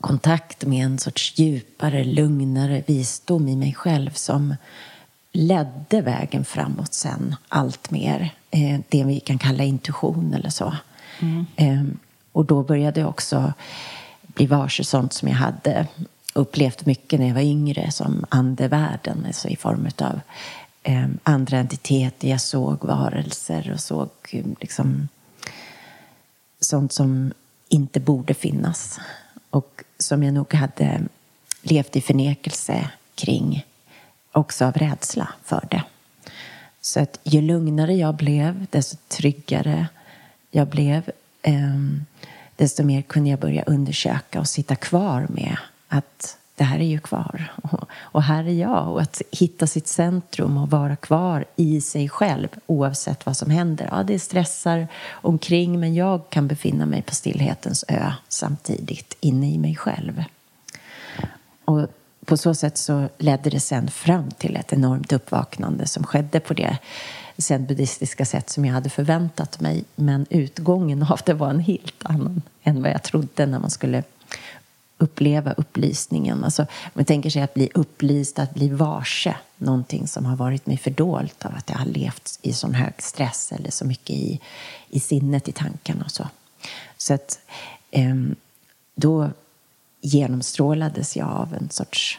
[0.00, 4.54] kontakt med en sorts djupare, lugnare visdom i mig själv som
[5.32, 8.34] ledde vägen framåt sen allt mer.
[8.50, 10.74] Eh, det vi kan kalla intuition eller så.
[11.20, 11.46] Mm.
[11.56, 11.94] Eh,
[12.32, 13.52] och då började jag också
[14.22, 15.86] bli varse sånt som jag hade
[16.34, 20.20] upplevt mycket när jag var yngre som andevärlden, alltså i form av
[20.82, 22.28] eh, andra entiteter.
[22.28, 25.08] Jag såg varelser och såg ehm, liksom
[26.60, 27.32] sånt som
[27.68, 29.00] inte borde finnas
[29.50, 31.00] och som jag nog hade
[31.62, 33.66] levt i förnekelse kring
[34.32, 35.82] också av rädsla för det.
[36.80, 39.86] Så att ju lugnare jag blev, desto tryggare
[40.50, 41.10] jag blev
[41.42, 41.76] eh,
[42.56, 45.56] desto mer kunde jag börja undersöka och sitta kvar med
[45.88, 47.52] att det här är ju kvar
[47.92, 48.88] och här är jag.
[48.88, 53.88] Och att hitta sitt centrum och vara kvar i sig själv oavsett vad som händer.
[53.92, 59.58] Ja, det stressar omkring men jag kan befinna mig på stillhetens ö samtidigt inne i
[59.58, 60.24] mig själv.
[61.64, 61.86] Och
[62.24, 66.54] på så sätt så ledde det sen fram till ett enormt uppvaknande som skedde på
[66.54, 66.78] det
[67.38, 69.84] sen buddhistiska sätt som jag hade förväntat mig.
[69.96, 74.02] Men utgången av det var en helt annan än vad jag trodde när man skulle
[75.00, 76.44] uppleva upplysningen.
[76.44, 80.78] Alltså, man tänker sig att bli upplyst, att bli varse någonting som har varit mig
[80.78, 84.40] fördolt av att jag har levt i sån hög stress eller så mycket i,
[84.88, 86.28] i sinnet, i tankarna och så.
[86.96, 87.40] Så att
[87.90, 88.14] eh,
[88.94, 89.30] då
[90.00, 92.18] genomstrålades jag av en sorts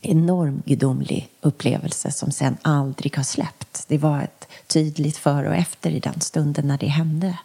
[0.00, 3.84] enorm gudomlig upplevelse som sen aldrig har släppt.
[3.88, 7.38] Det var ett tydligt före och efter i den stunden när det hände.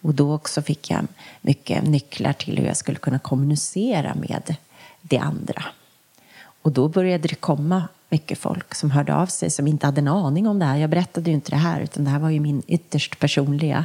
[0.00, 1.06] Och då också fick jag
[1.40, 4.56] mycket nycklar till hur jag skulle kunna kommunicera med
[5.00, 5.64] det andra.
[6.62, 10.08] Och då började det komma mycket folk som hörde av sig som inte hade en
[10.08, 10.76] aning om det här.
[10.76, 13.84] Jag berättade ju inte det här utan det här var ju min ytterst personliga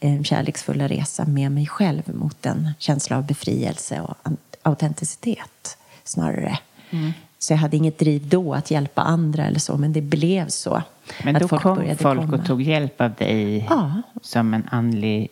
[0.00, 4.16] eh, kärleksfulla resa med mig själv mot en känsla av befrielse och
[4.62, 6.58] autenticitet snarare.
[6.90, 7.12] Mm.
[7.38, 10.82] Så jag hade inget driv då att hjälpa andra eller så, men det blev så.
[11.24, 12.36] Men då folk kom folk komma.
[12.36, 14.02] och tog hjälp av dig ja.
[14.22, 15.28] som en andlig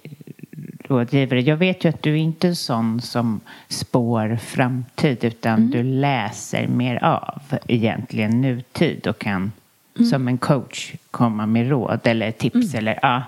[0.88, 1.40] rådgivare.
[1.40, 5.70] Jag vet ju att du är inte är sån som spår framtid utan mm.
[5.70, 9.52] du läser mer av egentligen nutid och kan
[9.96, 10.10] mm.
[10.10, 12.78] som en coach komma med råd eller tips mm.
[12.78, 13.22] eller ja.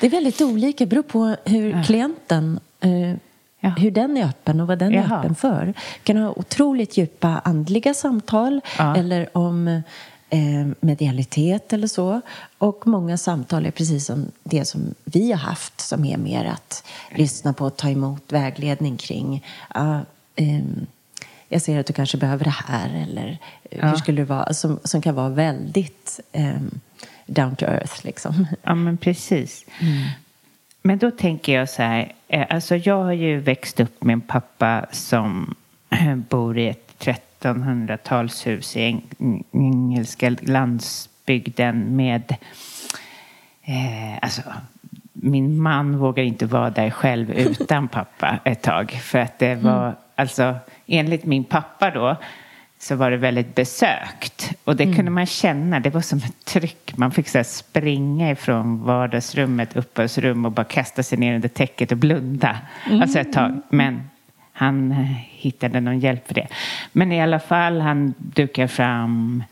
[0.00, 3.16] Det är väldigt olika, det beror på hur klienten eh,
[3.64, 3.68] Ja.
[3.68, 5.04] Hur den är öppen och vad den Jaha.
[5.04, 5.66] är öppen för.
[5.66, 5.72] Du
[6.04, 8.96] kan ha otroligt djupa andliga samtal ja.
[8.96, 9.68] eller om
[10.30, 12.20] eh, medialitet eller så.
[12.58, 16.84] Och många samtal är precis som det som vi har haft som är mer att
[17.10, 19.44] lyssna på och ta emot vägledning kring.
[19.76, 20.00] Uh,
[20.36, 20.86] um,
[21.48, 23.38] jag ser att du kanske behöver det här eller
[23.70, 23.86] ja.
[23.86, 24.54] hur skulle det vara?
[24.54, 26.80] Som, som kan vara väldigt um,
[27.26, 28.46] down to earth liksom.
[28.62, 29.64] Ja men precis.
[29.80, 30.08] Mm.
[30.82, 34.20] Men då tänker jag så här, eh, alltså jag har ju växt upp med en
[34.20, 35.54] pappa som
[36.28, 39.02] bor i ett 1300-talshus i
[39.52, 42.36] engelska landsbygden med,
[43.64, 44.42] eh, alltså
[45.12, 48.90] min man vågar inte vara där själv utan pappa ett tag.
[48.90, 49.96] För att det var, mm.
[50.14, 50.54] alltså
[50.86, 52.16] enligt min pappa då,
[52.82, 54.52] så var det väldigt besökt.
[54.64, 54.96] Och det mm.
[54.96, 56.92] kunde man känna, det var som ett tryck.
[56.96, 61.98] Man fick så springa ifrån vardagsrummet, uppehållsrum och bara kasta sig ner under täcket och
[61.98, 62.58] blunda.
[62.86, 63.02] Mm.
[63.02, 63.60] Alltså ett tag.
[63.68, 64.10] Men
[64.52, 64.98] han eh,
[65.30, 66.48] hittade någon hjälp för det.
[66.92, 69.44] Men i alla fall, han dukar fram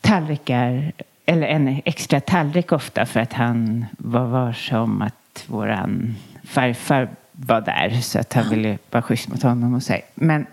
[0.00, 0.92] tallrikar,
[1.26, 7.60] eller en extra tallrik ofta för att han var varse om att våran farfar var
[7.60, 9.96] där så att han ville vara schysst mot honom och så.
[10.14, 10.46] Men,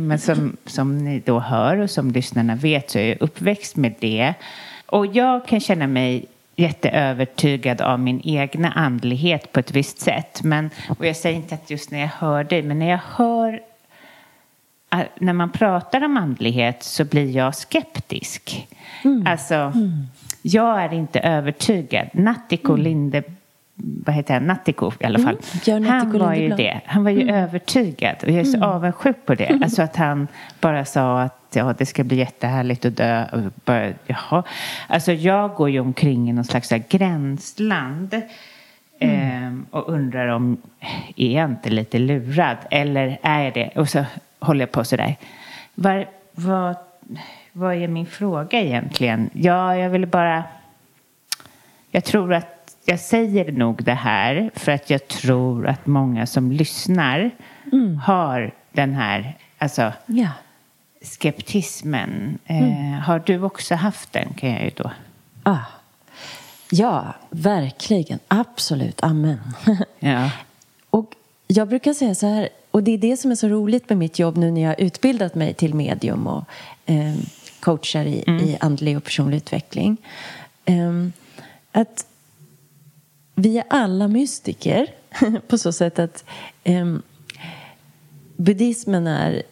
[0.00, 3.94] men som, som ni då hör och som lyssnarna vet så är jag uppväxt med
[4.00, 4.34] det.
[4.86, 10.42] Och jag kan känna mig jätteövertygad av min egna andlighet på ett visst sätt.
[10.42, 13.60] Men, och jag säger inte att just när jag hör dig, men när jag hör
[15.18, 18.68] när man pratar om andlighet så blir jag skeptisk.
[19.04, 19.26] Mm.
[19.26, 20.06] Alltså, mm.
[20.42, 22.08] jag är inte övertygad.
[22.12, 22.84] Nattiko mm.
[22.84, 23.22] Linde
[23.74, 25.36] vad heter han, Nattiko i alla fall.
[25.66, 26.80] Mm, han var ju det.
[26.86, 27.34] Han var ju mm.
[27.34, 28.68] övertygad och jag är så mm.
[28.68, 29.44] avundsjuk på det.
[29.44, 29.62] Mm.
[29.62, 30.28] Alltså att han
[30.60, 33.26] bara sa att ja, det ska bli jättehärligt att dö.
[33.32, 34.42] Och bara, jaha.
[34.86, 38.22] Alltså jag går ju omkring i någon slags gränsland.
[38.98, 40.56] Eh, och undrar om,
[41.16, 42.56] är jag inte lite lurad?
[42.70, 43.70] Eller är jag det?
[43.76, 44.04] Och så
[44.40, 45.16] håller jag på sådär.
[45.74, 46.76] Var, vad,
[47.52, 49.30] vad är min fråga egentligen?
[49.32, 50.44] Ja, jag ville bara...
[51.90, 52.51] Jag tror att
[52.84, 57.30] jag säger nog det här för att jag tror att många som lyssnar
[57.72, 57.96] mm.
[57.96, 60.28] har den här alltså, ja.
[61.02, 62.38] skeptismen.
[62.46, 62.94] Eh, mm.
[62.94, 64.90] Eh, har du också haft den kan jag ju då.
[65.42, 65.58] Ah.
[66.70, 68.18] Ja, verkligen.
[68.28, 69.02] Absolut.
[69.02, 69.40] Amen.
[69.98, 70.30] Ja.
[70.90, 71.14] och
[71.46, 74.18] jag brukar säga så här, och det är det som är så roligt med mitt
[74.18, 76.44] jobb nu när jag har utbildat mig till medium och
[76.86, 77.14] eh,
[77.60, 79.96] coachar i, i andlig och personlig utveckling.
[80.64, 81.12] Ehm,
[81.72, 82.06] att
[83.34, 84.86] vi är alla mystiker
[85.48, 86.24] på så sätt att
[86.64, 87.02] um,
[88.36, 89.42] buddhismen är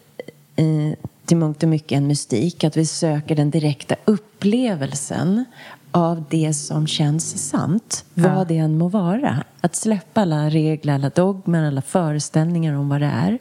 [0.59, 0.93] uh,
[1.25, 2.63] till mångt och mycket en mystik.
[2.63, 5.45] Att vi söker den direkta upplevelsen
[5.91, 8.45] av det som känns sant, vad Ja.
[8.47, 9.43] det än må vara.
[9.61, 13.39] Att släppa alla regler, alla dogmer, alla föreställningar om vad det är.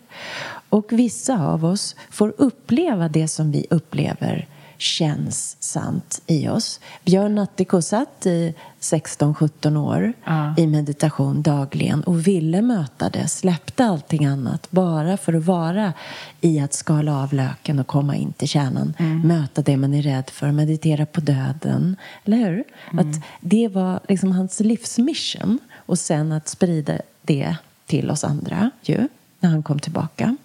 [0.68, 4.46] Och vissa av oss får uppleva det som vi upplever
[4.80, 6.80] känns sant i oss.
[7.04, 10.54] Björn Natthiko satt i 16-17 år Ja.
[10.58, 15.92] i meditation dagligen och ville möta det, släppte allting annat bara för att vara
[16.40, 18.94] i att skala av löken och komma in till kärnan.
[19.24, 21.96] Möta det man är rädd för, meditera på döden.
[22.24, 22.64] Eller hur?
[23.00, 27.56] Att det var liksom hans livsmission och sen att sprida det
[27.86, 29.08] till oss andra ju,
[29.40, 30.36] när han kom tillbaka.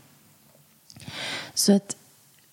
[1.53, 1.95] Så att,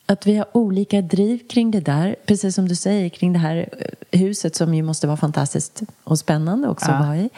[0.06, 2.16] att vi har olika driv kring det där.
[2.26, 3.68] Precis som du säger, kring det här
[4.10, 6.94] eh, huset som ju måste vara fantastiskt och spännande också Ja.
[6.94, 7.30] att vara i.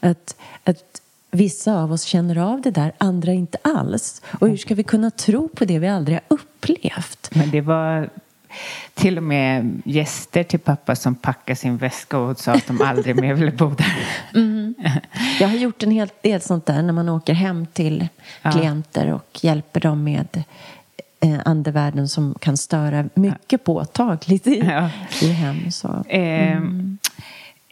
[0.00, 1.00] Att, att
[1.30, 4.22] vissa av oss känner av det där, andra inte alls.
[4.40, 7.30] Och hur ska vi kunna tro på det vi aldrig har upplevt?
[7.34, 8.10] Men det var
[8.94, 13.16] till och med gäster till pappa som packade sin väska och sa att de aldrig
[13.20, 13.96] mer ville bo där.
[15.40, 18.08] Jag har gjort en hel del sånt där när man åker hem till
[18.42, 18.52] Ja.
[18.52, 20.42] klienter och hjälper dem med
[21.26, 24.90] eh, andevärlden som kan störa mycket påtagligt i, Ja.
[25.22, 25.70] i hem.
[25.70, 26.04] Så.
[26.08, 26.52] Eh,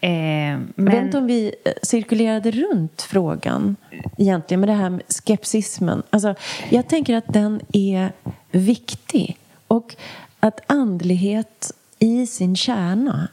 [0.01, 3.77] eh, Jag vet inte men, om vi eh, cirkulerade runt frågan
[4.19, 6.03] egentligen med det här med skepsismen.
[6.11, 6.35] Alltså,
[6.71, 8.13] jag tänker att den är
[8.51, 9.37] viktig
[9.69, 9.97] och
[10.41, 13.29] att andlighet i sin kärna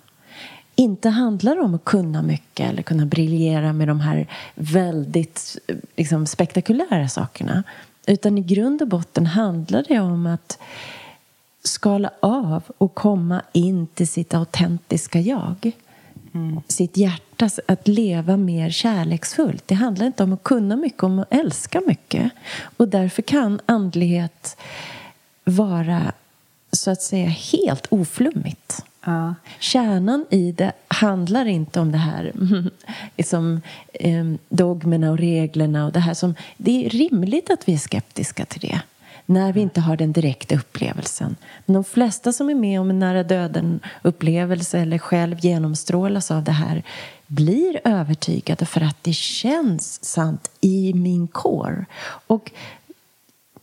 [0.76, 6.26] inte handlar om att kunna mycket eller kunna briljera med de här väldigt eh, liksom,
[6.28, 7.64] spektakulära sakerna.
[8.06, 10.60] Utan i grund och botten handlar det om att
[11.64, 15.72] skala av och komma in till sitt autentiska jag.
[16.68, 19.68] Sitt hjärta, att leva mer kärleksfullt.
[19.68, 22.32] Det handlar inte om att kunna mycket, om att älska mycket.
[22.78, 24.58] Och därför kan andlighet
[25.44, 26.14] vara
[26.72, 28.86] så att säga helt oflummigt.
[29.06, 29.36] Ja.
[29.60, 32.32] Kärnan i det handlar inte om det här
[33.18, 33.62] liksom,
[33.94, 36.36] eh, dogmerna och reglerna och det här som...
[36.58, 38.82] Det är rimligt att vi är skeptiska till det
[39.26, 41.36] när vi inte har den direkta upplevelsen.
[41.66, 46.52] Men de flesta som är med om en nära döden-upplevelse eller själv genomstrålas av det
[46.52, 46.84] här
[47.28, 51.86] blir övertygade för att det känns sant i min core.
[52.28, 52.52] Och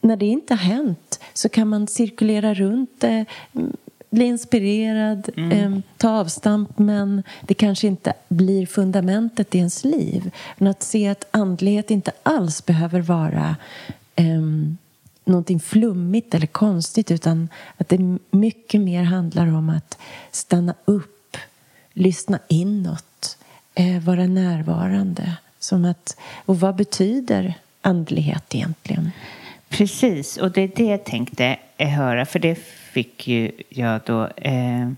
[0.01, 3.24] när det inte har hänt så kan man cirkulera runt det,
[3.55, 3.76] mm,
[4.11, 10.30] bli inspirerad, eh, ta avstamp men det kanske inte blir fundamentet i ens liv.
[10.59, 13.56] Men att se att andlighet inte alls behöver vara
[14.16, 14.42] eh,
[15.24, 19.98] någonting flummigt eller konstigt utan att det mycket mer handlar om att
[20.30, 21.36] stanna upp,
[21.92, 23.38] lyssna inåt,
[23.74, 25.36] eh, vara närvarande.
[25.59, 29.11] Som att, och vad betyder andlighet egentligen?
[29.68, 32.59] Precis, och det är det jag tänkte höra, för det
[32.99, 34.28] fick ju jag då.
[34.36, 34.88] Eh,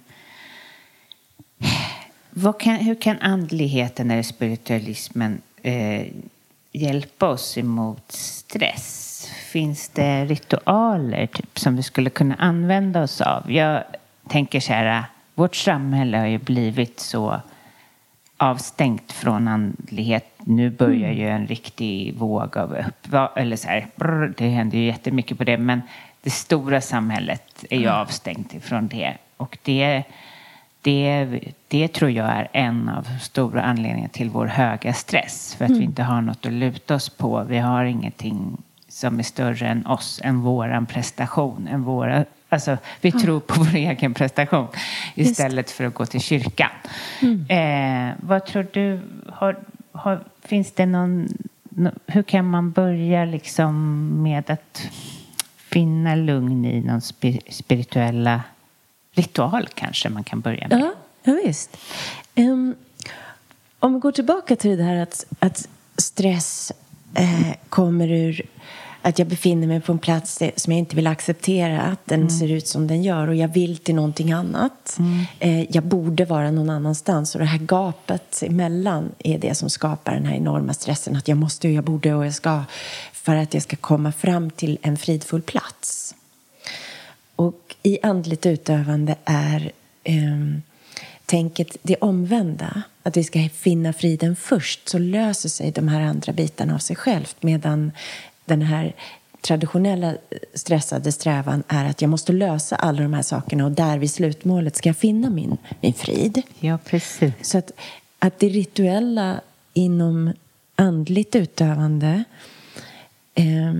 [2.58, 6.06] kan, hur kan andligheten eller spiritualismen eh,
[6.72, 9.28] hjälpa oss emot stress?
[9.52, 13.52] Finns det ritualer typ, som vi skulle kunna använda oss av?
[13.52, 13.84] Jag
[14.28, 17.40] tänker så här, vårt samhälle har ju blivit så
[18.36, 20.26] avstängt från andlighet.
[20.38, 23.14] Nu börjar ju en riktig våg av upp...
[23.36, 25.82] Eller så här, brr, det händer ju jättemycket på det, men
[26.22, 29.16] det stora samhället är ju avstängt ifrån det.
[29.36, 30.02] Och det,
[30.82, 31.28] det,
[31.68, 35.54] det tror jag är en av stora anledningarna till vår höga stress.
[35.58, 37.44] För att vi inte har något att luta oss på.
[37.48, 38.56] Vi har ingenting
[38.88, 43.74] som är större än oss, än våran prestation, än våra Alltså, vi tror på vår
[43.74, 44.66] egen prestation
[45.14, 46.70] istället för att gå till kyrkan.
[47.48, 49.00] Eh, vad tror du?
[49.28, 49.56] Har,
[49.92, 51.28] har, finns det någon...
[51.68, 53.74] nå- Hur kan man börja liksom
[54.22, 54.82] med att
[55.72, 58.42] finna lugn i någon spi, spirituella
[59.12, 60.80] ritual kanske man kan börja med?
[60.80, 60.92] Ja,
[61.22, 61.76] ja visst.
[62.34, 62.74] Ehm,
[63.78, 66.72] om vi går tillbaka till det här att, att stress
[67.14, 68.46] eh, kommer ur
[69.02, 72.52] att jag befinner mig på en plats som jag inte vill acceptera att den ser
[72.52, 74.98] ut som den gör och jag vill till någonting annat.
[75.38, 80.14] Eh, jag borde vara någon annanstans och det här gapet emellan är det som skapar
[80.14, 82.64] den här enorma stressen att jag måste, jag borde och jag ska
[83.22, 86.14] för att jag ska komma fram till en fridfull plats.
[87.36, 89.72] Och i andligt utövande är
[90.04, 90.62] ehm,
[91.26, 92.82] tänket det omvända.
[93.02, 96.96] Att vi ska finna friden först så löser sig de här andra bitarna av sig
[96.96, 97.36] självt.
[97.40, 97.92] Medan
[98.44, 98.94] den här
[99.40, 100.16] traditionella eh,
[100.54, 104.76] stressade strävan är att jag måste lösa alla de här sakerna och där vid slutmålet
[104.76, 106.42] ska jag finna min, min frid.
[106.60, 107.32] Ja, precis.
[107.42, 107.72] Så att,
[108.18, 109.40] att det rituella
[109.72, 110.32] inom
[110.76, 112.24] andligt utövande
[113.40, 113.74] eh,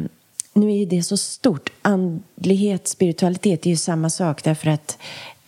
[0.53, 1.73] nu är ju det så stort.
[1.83, 4.99] Andlighet, spiritualitet är ju samma sak därför att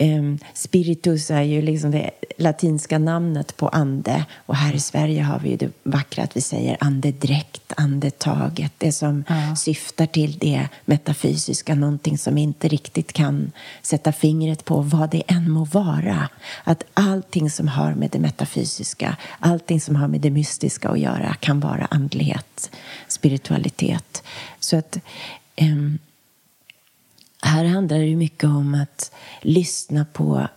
[0.02, 4.24] Um, spiritus är ju liksom det latinska namnet på ande.
[4.36, 8.72] Och här i Sverige har vi ju det vackra att vi säger andedräkt, andetaget.
[8.78, 9.56] Det som ja.
[9.56, 15.50] syftar till det metafysiska, någonting som inte riktigt kan sätta fingret på vad det än
[15.50, 16.28] må vara.
[16.64, 21.34] Att allting som har med det metafysiska, allting som har med det mystiska att göra
[21.40, 22.70] kan vara andlighet,
[23.08, 24.22] spiritualitet.
[24.60, 24.98] Så att
[25.60, 25.98] um,
[27.42, 30.48] här handlar det mycket om att lyssna på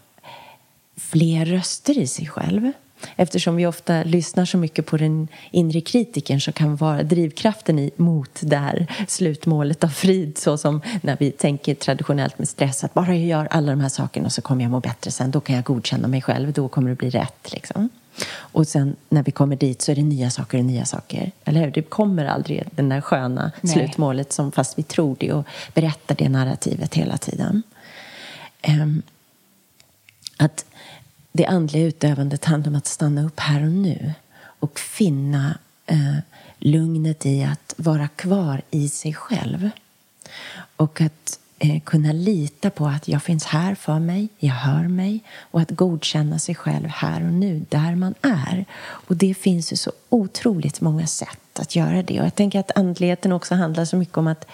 [0.98, 2.72] fler röster i sig själv.
[3.16, 7.92] Eftersom vi ofta lyssnar så mycket på den inre kritiken så kan vara drivkraften i,
[7.96, 12.94] mot det här slutmålet av frid så som när vi tänker traditionellt med stress att
[12.94, 15.32] bara jag gör alla de här sakerna så kommer jag må bättre sen.
[15.32, 17.52] Då kan jag godkänna mig själv, då kommer det bli rätt.
[17.52, 17.90] Liksom.
[18.28, 21.32] Och sen när vi kommer dit så är det nya saker och nya saker.
[21.46, 21.72] Eller hur?
[21.72, 23.74] Det kommer aldrig den där sköna Nej.
[23.74, 27.64] slutmålet som fast vi tror det och berättar det narrativet hela tiden.
[28.68, 29.02] Um,
[30.38, 30.66] att
[31.32, 35.58] det andliga utövandet handlar om att stanna upp här och nu och finna
[35.92, 36.18] uh,
[36.60, 39.70] lugnet i att vara kvar i sig själv.
[40.76, 45.24] Och att eh, kunna lita på att jag finns här för mig, jag hör mig
[45.52, 48.66] och att godkänna sig själv här och nu, där man är.
[48.82, 52.20] Och det finns ju så otroligt många sätt att göra det.
[52.20, 54.48] Och jag tänker att andligheten också handlar så mycket om att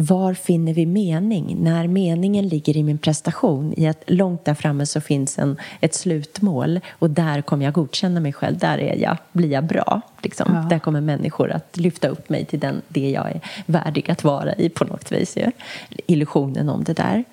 [0.00, 1.56] var finner vi mening?
[1.60, 5.94] När meningen ligger i min prestation, i att långt där framme så finns en, ett
[5.94, 10.00] slutmål och där kommer jag godkänna mig själv, där är jag, blir jag bra.
[10.22, 10.54] Liksom.
[10.54, 10.60] Ja.
[10.60, 14.54] Där kommer människor att lyfta upp mig till den, det jag är värdig att vara
[14.54, 15.36] i på något vis.
[15.36, 15.50] Ja.
[16.06, 17.24] Illusionen om det där.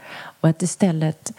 [0.41, 1.33] Och att istället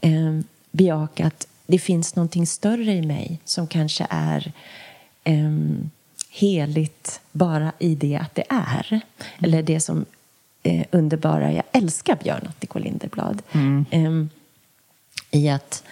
[0.00, 4.52] eh, bejaka att det finns någonting större i mig som kanske är
[5.24, 5.50] eh,
[6.30, 9.00] heligt bara i det att det är.
[9.38, 10.04] Eller det som
[10.62, 13.42] eh, underbara, jag älskar Björn Attiko Linderblad.
[13.52, 13.86] Mm.
[13.90, 15.82] Eh, I att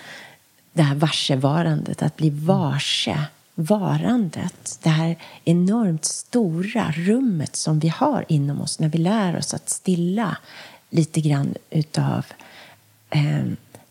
[0.72, 3.18] det här varsevarandet, att bli varse
[3.54, 4.78] varandet.
[4.82, 9.70] Det här enormt stora rummet som vi har inom oss när vi lär oss att
[9.70, 10.36] stilla
[10.90, 12.26] lite grann utav
[13.10, 13.46] eh,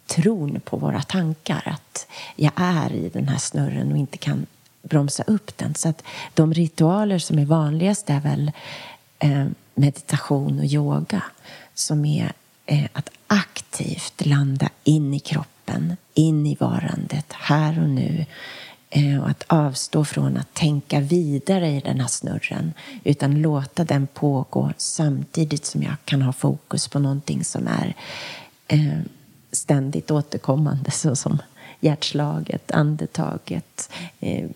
[0.05, 1.61] tron på våra tankar.
[1.65, 4.45] Att jag är i den här snurren och inte kan
[4.81, 5.75] bromsa upp den.
[5.75, 6.03] Så att
[6.33, 8.51] de ritualer som är vanligast är väl
[9.19, 9.45] eh,
[9.77, 11.23] meditation och yoga
[11.73, 12.33] som är
[12.65, 18.25] eh, att aktivt landa in i kroppen, in i varandet, här och nu.
[18.89, 22.73] Eh, och att avstå från att tänka vidare i den här snurren
[23.03, 27.95] utan låta den pågå samtidigt som jag kan ha fokus på någonting som är
[28.67, 28.99] eh,
[29.51, 31.41] ständigt återkommande såsom
[31.79, 33.89] hjärtslaget, andetaget,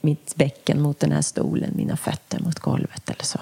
[0.02, 3.40] mitt bäcken mot den här stolen, mina fötter mot golvet eller så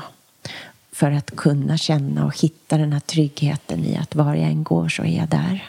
[1.00, 4.90] för att kunna känna och hitta den här tryggheten i att var jag än går
[4.90, 5.64] så är jag där.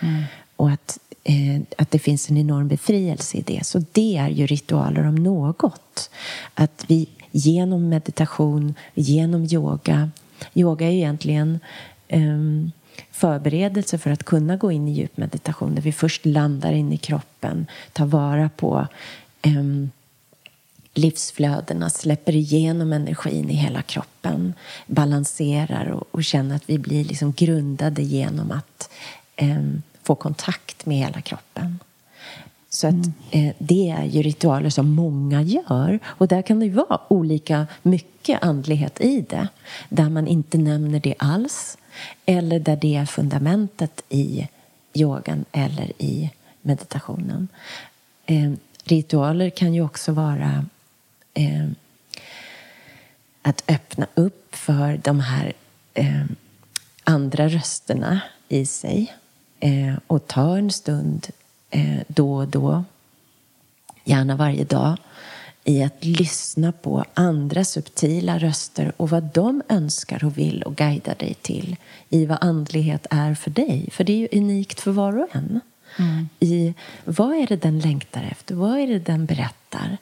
[0.00, 0.22] Mm.
[0.56, 3.66] Och att, eh, att det finns en enorm befrielse i det.
[3.66, 6.10] Så det är ju ritualer om något.
[6.54, 10.10] Att vi genom meditation, genom yoga.
[10.54, 11.60] Yoga är ju egentligen
[12.12, 12.72] um,
[13.10, 16.98] förberedelse för att kunna gå in i djup meditation där vi först landar in i
[16.98, 18.86] kroppen, tar vara på
[19.46, 19.90] um,
[20.98, 24.54] livsflödena, släpper igenom energin i hela kroppen,
[24.86, 28.90] balanserar och, och känner att vi blir liksom grundade genom att
[29.36, 29.62] eh,
[30.02, 31.78] få kontakt med hela kroppen.
[32.70, 33.12] Så att, mm.
[33.30, 35.98] eh, det är ju ritualer som många gör.
[36.04, 39.48] Och där kan det ju vara olika mycket andlighet i det.
[39.88, 41.78] Där man inte nämner det alls.
[42.26, 44.48] Eller där det är fundamentet i
[44.94, 46.30] yogan eller i
[46.62, 47.48] meditationen.
[48.26, 48.52] Eh,
[48.84, 50.64] ritualer kan ju också vara
[51.38, 51.68] eh,
[53.42, 55.52] att öppna upp för de här
[55.94, 56.24] eh,
[57.04, 59.14] andra rösterna i sig
[59.60, 61.26] eh, och ta en stund
[61.70, 62.84] eh, då och då,
[64.04, 64.96] gärna varje dag
[65.64, 71.14] i att lyssna på andra subtila röster och vad de önskar och vill och guidar
[71.14, 71.76] dig till
[72.08, 73.88] i vad andlighet är för dig.
[73.92, 75.60] För det är ju unikt för var och en.
[75.98, 76.28] Mm.
[76.40, 76.74] I
[77.04, 78.54] vad är det den längtar efter?
[78.54, 79.98] Vad är det den berättar?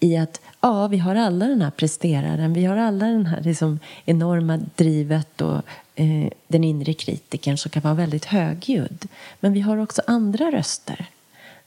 [0.00, 3.78] I att ja, vi har alla den här presteraren, vi har alla den här liksom
[4.04, 5.62] enorma drivet och
[5.94, 9.08] eh, den inre kritiken som kan vara väldigt högljudd.
[9.40, 11.06] Men vi har också andra röster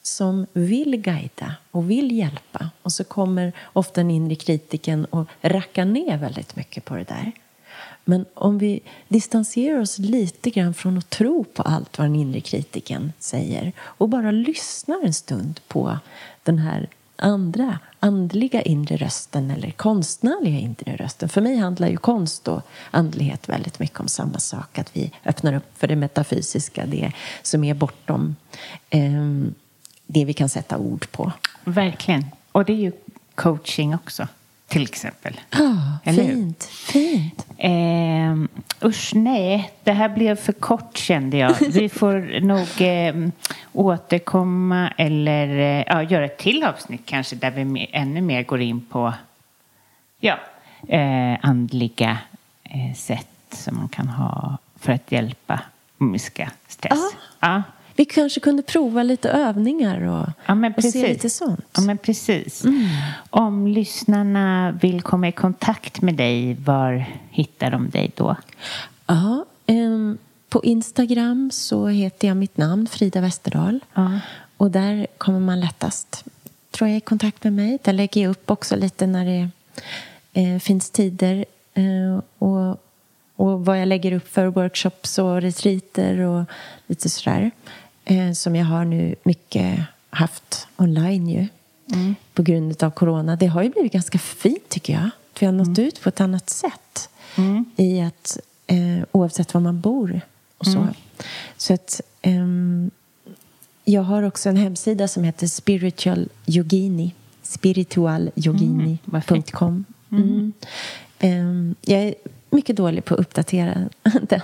[0.02, 2.70] som vill guida och vill hjälpa.
[2.82, 7.32] Och så kommer ofta den inre kritiken och rackar ner väldigt mycket på det där.
[8.06, 12.42] Men om vi distanserar oss lite grann från att tro på allt vad den inre
[12.42, 16.00] kritiken säger och bara lyssnar en stund på
[16.44, 16.90] den här
[17.22, 21.30] andra andliga inre rösten eller konstnärliga inre rösten.
[21.30, 22.62] För mig handlar ju konst och
[22.92, 24.80] andlighet väldigt mycket om samma sak.
[24.80, 27.12] Att vi öppnar upp för det metafysiska, det
[27.42, 28.36] som är bortom
[28.90, 29.12] eh,
[30.08, 31.32] det vi kan sätta ord på.
[31.64, 32.26] Verkligen.
[32.52, 32.92] Och det är ju
[33.36, 34.28] coaching också,
[34.72, 35.40] till exempel.
[35.50, 36.34] Ja, Eller hur?
[36.34, 36.64] fint.
[36.64, 37.46] Fint.
[37.58, 39.72] Eh, usch, nej.
[39.84, 41.56] Det här blev för kort kände jag.
[41.72, 43.32] Vi får nog eh,
[43.74, 48.82] återkomma eller eh, ja, göra ett till avsnitt kanske där vi ännu mer går in
[48.82, 49.14] på
[50.20, 50.38] ja,
[50.88, 52.18] eh, andliga
[52.64, 55.60] eh, sätt som man kan ha för att hjälpa
[55.98, 57.00] minska stress.
[57.00, 57.12] Ja.
[57.40, 57.64] Ja.
[58.02, 61.66] Vi kanske kunde prova lite övningar och, Ja, och se lite sånt.
[61.76, 62.64] Ja, men precis.
[63.30, 68.36] Om lyssnarna vill komma i kontakt med dig, var hittar de dig då?
[69.08, 70.18] Ja, ehm,
[70.50, 73.80] på Instagram så heter jag mitt namn, Frida Westerdahl.
[73.94, 74.20] Ja.
[74.58, 76.26] Och där kommer man lättast,
[76.72, 77.78] tror jag, i kontakt med mig.
[77.84, 79.50] Där lägger jag upp också lite när det
[80.42, 82.78] eh, finns tider eh, och,
[83.36, 86.46] och vad jag lägger upp för workshops och retreater och
[86.88, 87.52] lite sådär.
[88.12, 91.48] Eh, som jag har nu mycket haft online ju.
[92.34, 93.36] På grund av corona.
[93.36, 95.04] Det har ju blivit ganska fint tycker jag.
[95.04, 97.10] Att vi har nått ut på ett annat sätt.
[97.76, 100.22] I att eh, oavsett var man bor
[100.58, 100.88] och så.
[101.58, 102.92] Så att ehm,
[103.86, 107.14] jag har också en hemsida som heter Spiritual Yogini.
[107.44, 109.86] Spiritualyogini.com.
[110.12, 110.54] Mm.
[111.20, 112.16] Ehm, jag är
[112.52, 113.74] mycket dålig på att uppdatera
[114.22, 114.42] den.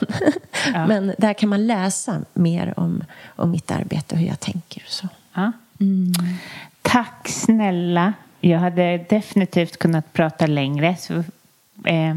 [0.74, 3.03] Men där kan man läsa mer om,
[3.36, 5.08] om mitt arbete och hur jag tänker och så.
[5.34, 5.51] Ja.
[6.82, 8.14] Tack snälla.
[8.41, 10.95] Jag hade definitivt kunnat prata längre.
[10.99, 11.14] Så,
[11.86, 12.10] eh,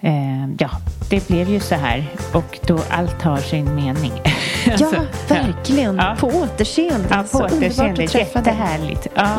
[0.00, 0.70] eh, ja,
[1.10, 2.06] det blev ju så här.
[2.34, 4.12] Och då allt har sin mening.
[4.66, 5.96] Ja, Alltså, verkligen.
[5.96, 6.16] Ja.
[6.20, 7.08] På återseende.
[7.10, 8.04] Ja, på Så underbart återseende.
[8.04, 8.52] att träffa dig.
[8.52, 9.06] Jättehärligt.
[9.14, 9.38] Ja.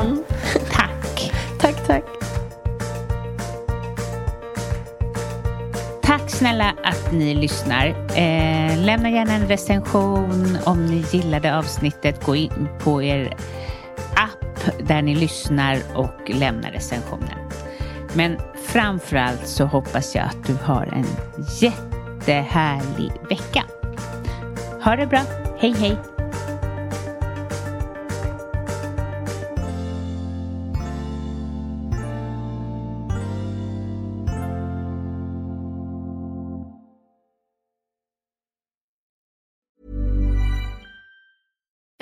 [0.72, 1.32] Tack.
[1.59, 2.03] Tack, tack.
[6.08, 7.88] Tack snälla att ni lyssnar.
[7.88, 12.26] Eh, lämna gärna en recension om ni gillade avsnittet.
[12.26, 13.38] Gå in på er
[14.16, 17.49] app där ni lyssnar och lämna recensionen.
[18.14, 21.05] Men framförallt så hoppas jag att du har en
[21.60, 23.64] jättehärlig vecka.
[24.84, 25.22] Ha det bra.
[25.60, 26.16] Hej hej.